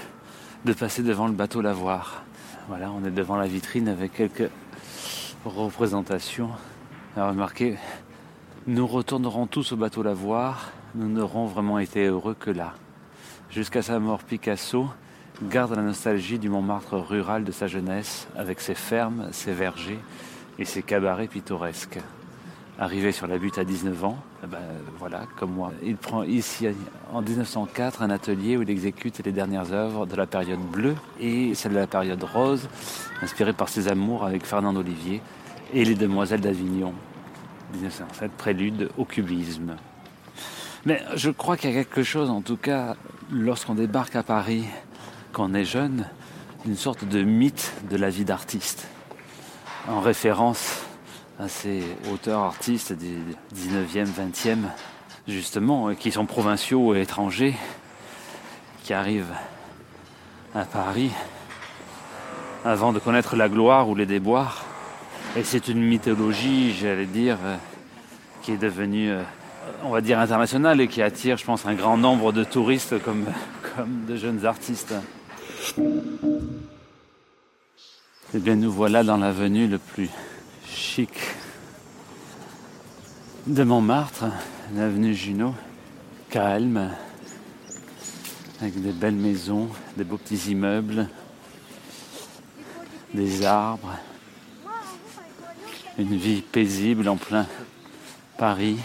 de 0.64 0.72
passer 0.72 1.04
devant 1.04 1.28
le 1.28 1.32
bateau 1.32 1.60
Lavoir. 1.60 2.24
Voilà, 2.68 2.90
on 2.90 3.04
est 3.04 3.12
devant 3.12 3.36
la 3.36 3.46
vitrine 3.46 3.88
avec 3.88 4.14
quelques 4.14 4.50
représentation. 5.44 6.50
Alors 7.16 7.30
remarquez, 7.30 7.76
nous 8.66 8.87
retournerons 8.87 9.46
tous 9.46 9.72
au 9.72 9.76
bateau 9.76 10.02
Lavoir, 10.02 10.72
nous 10.94 11.09
n'aurons 11.09 11.46
vraiment 11.46 11.78
été 11.78 12.07
heureux 12.07 12.35
que 12.38 12.50
là. 12.50 12.74
Jusqu'à 13.50 13.83
sa 13.83 13.98
mort, 13.98 14.22
Picasso 14.22 14.88
garde 15.42 15.74
la 15.74 15.83
nostalgie 15.83 16.38
du 16.38 16.48
Montmartre 16.48 16.94
rural 16.94 17.44
de 17.44 17.52
sa 17.52 17.66
jeunesse, 17.66 18.28
avec 18.37 18.61
ses 18.61 18.74
fermes, 18.74 19.28
ses 19.33 19.52
vergers 19.52 20.00
et 20.59 20.64
ses 20.64 20.83
cabarets 20.83 21.28
pittoresques. 21.28 21.98
Arrivé 22.76 23.12
sur 23.12 23.28
la 23.28 23.38
butte 23.38 23.58
à 23.58 23.64
19 23.64 24.04
ans, 24.04 24.18
eh 24.42 24.48
ben, 24.48 24.58
voilà, 24.98 25.26
comme 25.38 25.52
moi, 25.52 25.70
il 25.84 25.96
prend 25.96 26.24
ici 26.24 26.66
en 27.12 27.22
1904 27.22 28.02
un 28.02 28.10
atelier 28.10 28.56
où 28.56 28.62
il 28.62 28.70
exécute 28.70 29.24
les 29.24 29.30
dernières 29.30 29.72
œuvres 29.72 30.06
de 30.06 30.16
la 30.16 30.26
période 30.26 30.58
bleue 30.58 30.96
et 31.20 31.54
celle 31.54 31.72
de 31.72 31.78
la 31.78 31.87
période 31.87 32.22
rose, 32.24 32.68
inspirée 33.22 33.52
par 33.52 33.68
ses 33.68 33.87
amours 33.87 34.24
avec 34.24 34.44
Fernand 34.44 34.74
Olivier 34.74 35.22
et 35.72 35.84
les 35.84 35.94
Demoiselles 35.94 36.40
d'Avignon, 36.40 36.94
1907, 37.74 38.32
prélude 38.32 38.90
au 38.98 39.04
cubisme. 39.04 39.76
Mais 40.84 41.00
je 41.14 41.30
crois 41.30 41.56
qu'il 41.56 41.70
y 41.70 41.72
a 41.72 41.84
quelque 41.84 42.02
chose, 42.02 42.28
en 42.28 42.40
tout 42.40 42.56
cas, 42.56 42.96
lorsqu'on 43.30 43.76
débarque 43.76 44.16
à 44.16 44.24
Paris, 44.24 44.64
quand 45.32 45.48
on 45.48 45.54
est 45.54 45.64
jeune, 45.64 46.06
une 46.66 46.76
sorte 46.76 47.04
de 47.04 47.22
mythe 47.22 47.72
de 47.88 47.96
la 47.96 48.10
vie 48.10 48.24
d'artiste, 48.24 48.88
en 49.87 50.00
référence 50.00 50.83
à 51.38 51.48
ces 51.48 51.82
auteurs 52.12 52.40
artistes 52.40 52.92
du 52.92 53.18
19e, 53.54 54.06
20e, 54.06 54.58
justement, 55.26 55.94
qui 55.94 56.12
sont 56.12 56.26
provinciaux 56.26 56.94
et 56.94 57.02
étrangers, 57.02 57.54
qui 58.84 58.92
arrivent 58.92 59.34
à 60.54 60.64
Paris 60.64 61.10
avant 62.64 62.92
de 62.92 62.98
connaître 62.98 63.36
la 63.36 63.48
gloire 63.48 63.88
ou 63.88 63.94
les 63.94 64.06
déboires. 64.06 64.64
Et 65.36 65.42
c'est 65.42 65.68
une 65.68 65.82
mythologie, 65.82 66.72
j'allais 66.72 67.06
dire, 67.06 67.38
euh, 67.42 67.56
qui 68.42 68.52
est 68.52 68.56
devenue, 68.56 69.10
euh, 69.10 69.22
on 69.82 69.90
va 69.90 70.00
dire, 70.00 70.20
internationale 70.20 70.80
et 70.80 70.86
qui 70.86 71.02
attire, 71.02 71.36
je 71.36 71.44
pense, 71.44 71.66
un 71.66 71.74
grand 71.74 71.96
nombre 71.96 72.32
de 72.32 72.44
touristes 72.44 73.02
comme, 73.02 73.24
comme 73.76 74.04
de 74.06 74.16
jeunes 74.16 74.46
artistes. 74.46 74.94
Eh 78.36 78.38
bien, 78.38 78.54
nous 78.54 78.70
voilà 78.70 79.02
dans 79.02 79.16
l'avenue 79.16 79.66
le 79.66 79.78
plus 79.78 80.10
de 83.46 83.64
Montmartre, 83.64 84.26
l'avenue 84.74 85.12
Junot, 85.12 85.54
calme, 86.30 86.92
avec 88.61 88.80
des 88.80 88.92
belles 88.92 89.16
maisons, 89.16 89.68
des 89.96 90.04
beaux 90.04 90.18
petits 90.18 90.52
immeubles, 90.52 91.09
des 93.12 93.44
arbres, 93.44 93.96
une 95.98 96.16
vie 96.16 96.42
paisible 96.42 97.09
en 97.09 97.16
plein 97.16 97.46
Paris. 98.38 98.78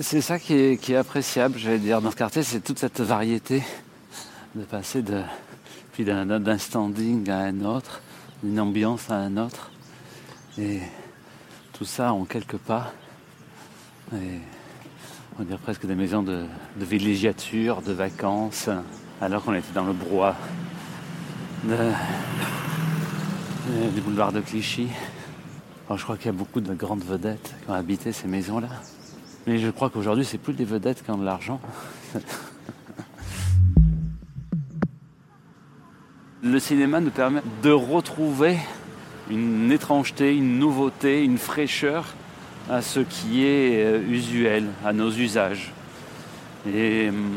C'est 0.00 0.20
ça 0.20 0.38
qui 0.38 0.52
est, 0.52 0.96
appréciable, 0.96 1.58
j'allais 1.58 1.78
dire, 1.78 2.02
dans 2.02 2.10
ce 2.10 2.16
quartier, 2.16 2.42
c'est 2.42 2.60
toute 2.60 2.78
cette 2.78 3.00
variété 3.00 3.62
de 4.54 4.64
passer 4.64 5.00
de, 5.00 5.22
d'un 5.98 6.58
standing 6.58 7.30
à 7.30 7.38
un 7.38 7.64
autre, 7.64 8.02
d'une 8.42 8.60
ambiance 8.60 9.10
à 9.10 9.14
un 9.14 9.38
autre. 9.38 9.70
Et 10.58 10.80
tout 11.76 11.84
ça 11.84 12.12
en 12.14 12.24
quelques 12.24 12.56
pas. 12.56 12.92
On 14.12 15.42
dirait 15.42 15.58
presque 15.58 15.84
des 15.84 15.94
maisons 15.94 16.22
de, 16.22 16.46
villégiature, 16.78 17.82
de 17.82 17.92
vacances, 17.92 18.70
alors 19.20 19.44
qu'on 19.44 19.52
était 19.52 19.74
dans 19.74 19.84
le 19.84 19.92
brouhaha 19.92 20.34
du 23.94 24.00
boulevard 24.00 24.32
de 24.32 24.40
Clichy. 24.40 24.88
je 25.94 26.02
crois 26.02 26.16
qu'il 26.16 26.26
y 26.26 26.30
a 26.30 26.32
beaucoup 26.32 26.62
de 26.62 26.72
grandes 26.72 27.04
vedettes 27.04 27.54
qui 27.62 27.70
ont 27.70 27.74
habité 27.74 28.12
ces 28.12 28.26
maisons-là. 28.26 28.68
Mais 29.46 29.58
je 29.58 29.68
crois 29.68 29.90
qu'aujourd'hui, 29.90 30.24
c'est 30.24 30.38
plus 30.38 30.54
des 30.54 30.64
vedettes 30.64 31.04
qui 31.04 31.10
ont 31.10 31.18
de 31.18 31.26
l'argent. 31.26 31.60
le 36.42 36.58
cinéma 36.58 37.00
nous 37.00 37.10
permet 37.10 37.42
de 37.62 37.70
retrouver 37.70 38.56
une 39.30 39.70
étrangeté, 39.72 40.36
une 40.36 40.58
nouveauté, 40.58 41.24
une 41.24 41.38
fraîcheur 41.38 42.14
à 42.70 42.82
ce 42.82 43.00
qui 43.00 43.44
est 43.44 43.84
euh, 43.84 44.00
usuel, 44.08 44.66
à 44.84 44.92
nos 44.92 45.10
usages. 45.10 45.72
Et 46.66 47.08
hum, 47.08 47.30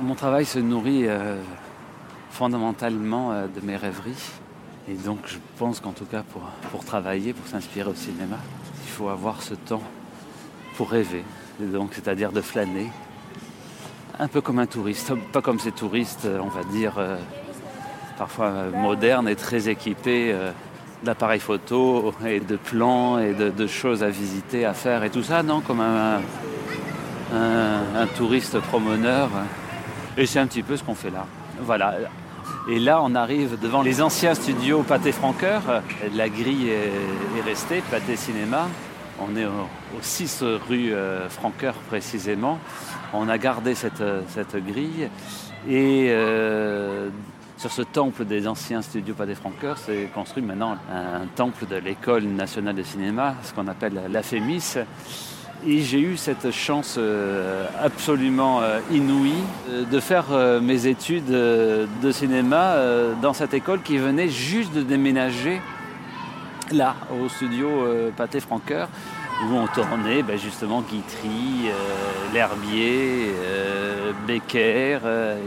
mon 0.00 0.14
travail 0.14 0.44
se 0.44 0.58
nourrit 0.58 1.06
euh, 1.06 1.36
fondamentalement 2.30 3.32
euh, 3.32 3.46
de 3.46 3.64
mes 3.64 3.76
rêveries. 3.76 4.30
Et 4.88 4.94
donc 4.94 5.20
je 5.26 5.36
pense 5.58 5.80
qu'en 5.80 5.92
tout 5.92 6.04
cas 6.04 6.22
pour, 6.22 6.42
pour 6.70 6.84
travailler, 6.84 7.32
pour 7.32 7.46
s'inspirer 7.46 7.88
au 7.88 7.94
cinéma, 7.94 8.36
il 8.84 8.90
faut 8.90 9.08
avoir 9.08 9.42
ce 9.42 9.54
temps 9.54 9.82
pour 10.76 10.90
rêver. 10.90 11.24
donc 11.60 11.90
c'est-à-dire 11.92 12.32
de 12.32 12.40
flâner. 12.40 12.90
Un 14.18 14.28
peu 14.28 14.40
comme 14.40 14.58
un 14.58 14.66
touriste, 14.66 15.12
pas 15.32 15.40
comme 15.40 15.58
ces 15.58 15.72
touristes, 15.72 16.28
on 16.40 16.48
va 16.48 16.62
dire, 16.64 16.94
parfois 18.16 18.66
modernes 18.72 19.28
et 19.28 19.34
très 19.34 19.68
équipés 19.68 20.32
d'appareils 21.04 21.40
photo 21.40 22.12
et 22.26 22.40
de 22.40 22.56
plans 22.56 23.18
et 23.18 23.34
de, 23.34 23.66
choses 23.66 24.02
à 24.02 24.08
visiter, 24.08 24.64
à 24.64 24.74
faire 24.74 25.04
et 25.04 25.10
tout 25.10 25.22
ça, 25.22 25.42
non 25.42 25.60
Comme 25.60 25.80
un, 25.80 26.20
un, 27.32 28.06
touriste 28.16 28.58
promeneur. 28.60 29.30
Et 30.16 30.26
c'est 30.26 30.38
un 30.38 30.46
petit 30.46 30.62
peu 30.62 30.76
ce 30.76 30.82
qu'on 30.82 30.94
fait 30.94 31.10
là. 31.10 31.26
Voilà. 31.60 31.94
Et 32.68 32.78
là, 32.78 33.00
on 33.02 33.14
arrive 33.14 33.58
devant 33.60 33.82
les 33.82 34.00
anciens 34.00 34.34
studios 34.34 34.82
Pâté 34.82 35.12
Franqueur. 35.12 35.82
La 36.14 36.28
grille 36.28 36.70
est, 36.70 37.42
restée, 37.44 37.82
Pâté 37.90 38.16
Cinéma. 38.16 38.68
On 39.20 39.36
est 39.36 39.44
au, 39.44 39.68
6 40.00 40.42
rue 40.68 40.90
euh, 40.92 41.28
précisément. 41.88 42.58
On 43.12 43.28
a 43.28 43.38
gardé 43.38 43.74
cette, 43.74 44.02
cette 44.28 44.56
grille. 44.56 45.08
Et 45.68 46.08
euh, 46.10 47.08
sur 47.64 47.72
ce 47.72 47.80
temple 47.80 48.26
des 48.26 48.46
anciens 48.46 48.82
studios 48.82 49.14
Pas 49.14 49.24
des 49.24 49.36
c'est 49.76 50.10
construit 50.14 50.42
maintenant 50.42 50.76
un, 50.92 51.26
temple 51.34 51.64
de 51.64 51.76
l'école 51.76 52.24
nationale 52.24 52.74
de 52.74 52.82
cinéma, 52.82 53.36
ce 53.42 53.54
qu'on 53.54 53.68
appelle 53.68 53.98
la 54.10 54.22
FEMIS. 54.22 54.76
Et 55.66 55.80
j'ai 55.80 56.00
eu 56.00 56.18
cette 56.18 56.50
chance 56.50 56.96
euh, 56.98 57.66
absolument 57.82 58.60
euh, 58.60 58.80
inouïe 58.92 59.32
euh, 59.70 59.86
de 59.86 59.98
faire 59.98 60.26
mes 60.60 60.86
études 60.86 61.30
de 61.30 62.12
cinéma 62.12 62.76
dans 63.22 63.32
cette 63.32 63.54
école 63.54 63.80
qui 63.80 63.96
venait 63.96 64.28
juste 64.28 64.74
de 64.74 64.82
déménager 64.82 65.62
là, 66.70 66.96
au 67.18 67.30
studio 67.30 67.88
Pâté 68.14 68.40
Franqueur, 68.40 68.90
où 69.42 69.54
on 69.54 69.66
tournait 69.66 70.22
ben, 70.22 70.38
justement 70.38 70.82
Guitry, 70.82 71.70
L'Herbier, 72.32 73.32
Becker, 74.26 74.98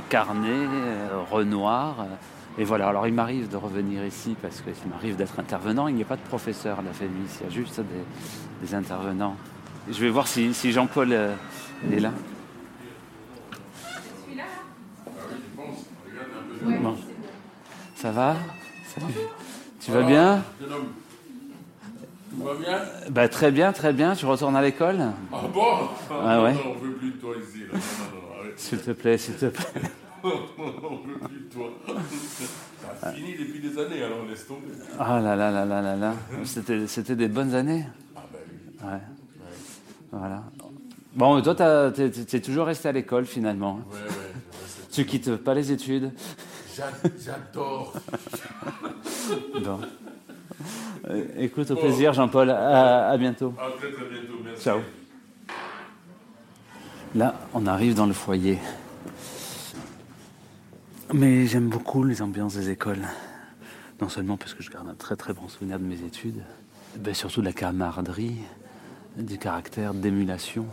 Carnet, 0.10 0.67
Renoir. 1.32 2.06
Et 2.60 2.63
voilà, 2.63 2.88
alors 2.89 3.06
il 3.06 3.13
m'arrive 3.13 3.50
de 3.50 3.56
revenir 3.56 4.04
ici 4.04 4.36
parce 4.41 4.62
qu'il 4.62 4.89
m'arrive 4.89 5.15
d'être 5.15 5.39
intervenant. 5.39 5.88
Il 5.88 5.95
n'y 5.95 6.02
a 6.02 6.06
pas 6.06 6.15
de 6.15 6.21
professeur 6.21 6.80
à 6.80 6.82
la 6.82 6.91
FEMIS, 6.91 7.38
il 7.39 7.43
y 7.43 7.47
a 7.47 7.54
juste 7.54 7.82
des, 8.62 8.73
intervenants. 8.73 9.36
Je 9.89 10.00
vais 10.00 10.10
voir 10.10 10.28
si, 10.28 10.52
Jean-Paul 10.71 11.13
euh, 11.13 11.36
est 11.91 12.00
là. 12.00 12.12
Bon. 16.63 16.97
Ça 17.95 18.12
va? 18.12 18.36
Tu 19.80 19.91
vas 19.91 20.02
bien? 20.02 20.43
Tu 22.38 22.43
vas 22.43 22.54
bien 22.54 22.82
bah, 23.10 23.28
Très 23.28 23.52
bien, 23.52 23.73
très 23.73 23.93
bien. 23.93 24.13
Tu 24.13 24.26
retournes 24.26 24.56
à 24.56 24.62
l'école 24.62 25.00
Ah 25.34 25.38
bon 25.54 25.89
ah, 26.12 26.43
ouais. 26.43 26.54
On 26.65 26.80
veut 26.80 26.93
plus 26.93 27.12
de 27.12 27.17
toi 27.17 27.34
ici. 27.36 27.63
S'il 28.56 28.80
te 28.80 28.91
plaît, 28.91 29.17
s'il 29.17 29.36
te 29.36 29.47
plaît. 29.47 29.82
on 30.23 30.30
veut 30.30 31.28
plus 31.28 31.39
de 31.39 31.54
toi. 31.54 31.69
A 33.02 33.12
fini 33.12 33.34
depuis 33.38 33.60
des 33.60 33.78
années, 33.80 34.04
alors 34.04 34.26
laisse 34.30 34.47
tomber. 34.47 34.67
Ah 35.00 35.19
là 35.19 35.36
là 35.36 35.52
là 35.52 35.65
là 35.65 35.82
là 35.82 35.95
là. 35.95 36.13
C'était, 36.43 36.88
c'était 36.88 37.15
des 37.15 37.28
bonnes 37.28 37.54
années. 37.54 37.86
Ah 38.15 38.21
ben 38.32 38.39
oui. 38.47 38.88
Ouais. 38.88 39.02
Voilà. 40.12 40.43
Bon, 41.15 41.41
toi, 41.41 41.91
tu 41.91 42.02
es, 42.04 42.41
toujours 42.41 42.67
resté 42.67 42.89
à 42.89 42.91
l'école 42.91 43.26
finalement. 43.26 43.76
Ouais, 43.91 44.00
ouais. 44.00 44.58
Tu 44.91 45.06
quittes 45.06 45.36
pas 45.38 45.54
les 45.54 45.71
études. 45.71 46.12
J'adore. 46.76 47.93
bon. 49.63 49.80
Euh, 51.10 51.26
écoute, 51.38 51.72
au 51.72 51.76
plaisir, 51.76 52.13
Jean-Paul. 52.13 52.50
À, 52.50 53.10
à, 53.10 53.17
bientôt. 53.17 53.54
À 53.58 53.72
très 53.78 53.91
très 53.91 54.06
bientôt. 54.10 54.39
Merci. 54.43 54.63
Ciao. 54.63 54.80
Là, 57.15 57.36
on 57.54 57.65
arrive 57.65 57.93
dans 57.93 58.06
le 58.06 58.13
foyer. 58.13 58.60
Mais 61.13 61.46
j'aime 61.48 61.70
beaucoup 61.70 62.04
les 62.04 62.22
ambiances 62.22 62.56
des 62.56 62.70
écoles. 62.70 63.06
Non 64.02 64.10
seulement 64.10 64.38
parce 64.38 64.54
que 64.54 64.62
je 64.62 64.70
garde 64.70 64.88
un 64.89 64.93
très 64.96 65.15
très 65.15 65.34
bon 65.34 65.48
souvenir 65.48 65.80
de 65.80 65.86
mes 65.86 66.02
études, 66.02 66.43
mais 67.04 67.13
surtout 67.13 67.39
de 67.39 67.46
la 67.46 67.54
camaraderie, 67.54 68.36
du 69.15 69.38
caractère 69.38 69.93
d'émulation 69.93 70.65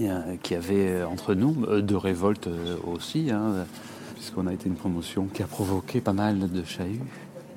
euh, 0.00 0.36
qu'il 0.42 0.54
y 0.54 0.58
avait 0.58 0.88
euh, 0.88 1.06
entre 1.06 1.34
nous, 1.34 1.80
de 1.82 1.94
révolte 1.94 2.48
aussi, 2.86 3.30
hein, 3.30 3.66
puisqu'on 4.14 4.46
a 4.46 4.54
été 4.54 4.68
une 4.68 4.74
promotion 4.74 5.26
qui 5.26 5.42
a 5.42 5.46
provoqué 5.46 6.00
pas 6.00 6.14
mal 6.14 6.50
de 6.50 6.64
chahuts. 6.64 7.04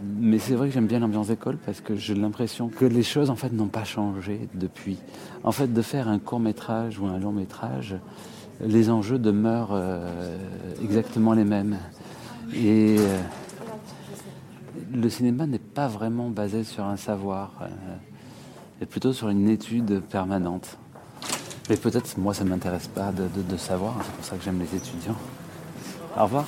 Mais 0.02 0.40
c'est 0.40 0.56
vrai 0.56 0.68
que 0.68 0.74
j'aime 0.74 0.88
bien 0.88 1.00
l'ambiance 1.00 1.28
d'école 1.28 1.58
parce 1.58 1.82
que 1.82 1.96
j'ai 1.96 2.16
l'impression 2.16 2.70
que 2.70 2.86
les 2.86 3.04
choses 3.04 3.30
en 3.30 3.36
fait 3.36 3.52
n'ont 3.54 3.68
pas 3.68 3.84
changé 3.84 4.50
depuis. 4.54 4.98
En 5.44 5.52
fait, 5.52 5.72
de 5.72 5.82
faire 5.82 6.08
un 6.08 6.20
court 6.20 6.40
métrage 6.40 7.00
ou 7.00 7.06
un 7.06 7.18
long 7.18 7.32
métrage, 7.32 7.96
les 8.62 8.90
enjeux 8.90 9.20
demeurent 9.20 9.72
euh, 9.72 10.38
exactement 10.84 11.34
les 11.34 11.46
mêmes. 11.46 11.78
Et 12.54 12.98
euh, 13.00 13.22
le 14.94 15.10
cinéma 15.10 15.46
n'est 15.46 15.60
pas 15.60 15.88
vraiment 15.88 16.30
basé 16.30 16.64
sur 16.64 16.86
un 16.86 16.98
savoir, 16.98 17.54
euh, 17.62 17.68
mais 18.80 18.86
plutôt 18.86 19.14
sur 19.14 19.30
une 19.30 19.50
étude 19.50 20.02
permanente. 20.02 20.78
Mais 21.70 21.78
peut-être, 21.78 22.18
moi, 22.18 22.34
ça 22.34 22.44
ne 22.44 22.50
m'intéresse 22.50 22.88
pas 22.88 23.12
de, 23.12 23.28
de 23.42 23.58
savoir, 23.58 23.96
c'est 24.04 24.12
pour 24.14 24.26
ça 24.26 24.36
que 24.38 24.44
j'aime 24.44 24.60
les 24.60 24.78
étudiants. 24.78 25.18
Au 26.18 26.24
revoir. 26.24 26.46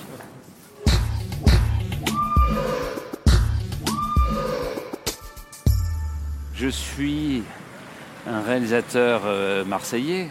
Je 6.59 6.69
suis 6.69 7.43
un 8.25 8.41
réalisateur 8.41 9.21
marseillais 9.67 10.27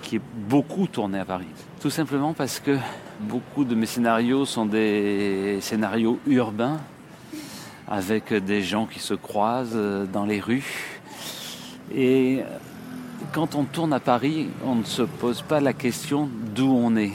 qui 0.00 0.16
est 0.16 0.22
beaucoup 0.48 0.86
tourné 0.86 1.18
à 1.18 1.26
Paris. 1.26 1.44
Tout 1.82 1.90
simplement 1.90 2.32
parce 2.32 2.58
que 2.58 2.78
beaucoup 3.20 3.66
de 3.66 3.74
mes 3.74 3.84
scénarios 3.84 4.46
sont 4.46 4.64
des 4.64 5.58
scénarios 5.60 6.18
urbains, 6.26 6.80
avec 7.86 8.32
des 8.32 8.62
gens 8.62 8.86
qui 8.86 9.00
se 9.00 9.12
croisent 9.12 10.08
dans 10.10 10.24
les 10.24 10.40
rues. 10.40 11.02
Et 11.94 12.40
quand 13.34 13.54
on 13.54 13.64
tourne 13.64 13.92
à 13.92 14.00
Paris, 14.00 14.48
on 14.64 14.76
ne 14.76 14.84
se 14.84 15.02
pose 15.02 15.42
pas 15.42 15.60
la 15.60 15.74
question 15.74 16.30
d'où 16.54 16.72
on 16.72 16.96
est. 16.96 17.12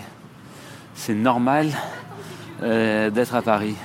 C'est 0.93 1.15
normal 1.15 1.71
euh, 2.61 3.09
d'être 3.09 3.33
à 3.33 3.41
Paris. 3.41 3.75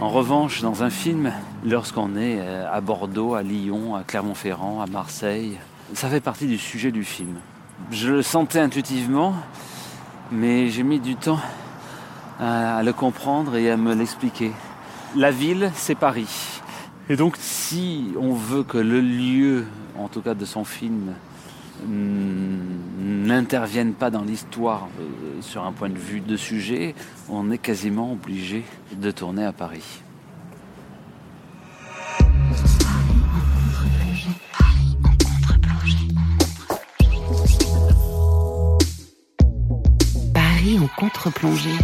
En 0.00 0.08
revanche, 0.08 0.60
dans 0.60 0.82
un 0.82 0.90
film, 0.90 1.32
lorsqu'on 1.64 2.16
est 2.16 2.38
euh, 2.40 2.72
à 2.72 2.80
Bordeaux, 2.80 3.34
à 3.34 3.42
Lyon, 3.42 3.94
à 3.94 4.02
Clermont-Ferrand, 4.02 4.80
à 4.80 4.86
Marseille, 4.86 5.58
ça 5.94 6.08
fait 6.08 6.20
partie 6.20 6.46
du 6.46 6.58
sujet 6.58 6.92
du 6.92 7.04
film 7.04 7.36
je 7.90 8.12
le 8.12 8.22
sentais 8.22 8.60
intuitivement, 8.60 9.34
mais 10.30 10.68
j'ai 10.68 10.82
mis 10.82 11.00
du 11.00 11.16
temps 11.16 11.40
à 12.40 12.82
le 12.82 12.92
comprendre 12.92 13.56
et 13.56 13.70
à 13.70 13.76
me 13.76 13.94
l'expliquer. 13.94 14.52
La 15.16 15.30
ville, 15.30 15.70
c'est 15.74 15.94
Paris. 15.94 16.60
Et 17.08 17.16
donc, 17.16 17.36
si 17.38 18.12
on 18.20 18.34
veut 18.34 18.62
que 18.62 18.78
le 18.78 19.00
lieu, 19.00 19.64
en 19.98 20.08
tout 20.08 20.20
cas 20.20 20.34
de 20.34 20.44
son 20.44 20.64
film, 20.64 21.14
n'intervienne 21.86 23.94
pas 23.94 24.10
dans 24.10 24.22
l'histoire 24.22 24.88
euh, 25.00 25.40
sur 25.40 25.64
un 25.64 25.72
point 25.72 25.88
de 25.88 25.98
vue 25.98 26.20
de 26.20 26.36
sujet, 26.36 26.94
on 27.28 27.50
est 27.50 27.58
quasiment 27.58 28.12
obligé 28.12 28.64
de 28.92 29.10
tourner 29.12 29.44
à. 29.44 29.52
Paris 29.52 30.02
contre-plongée. 40.96 41.78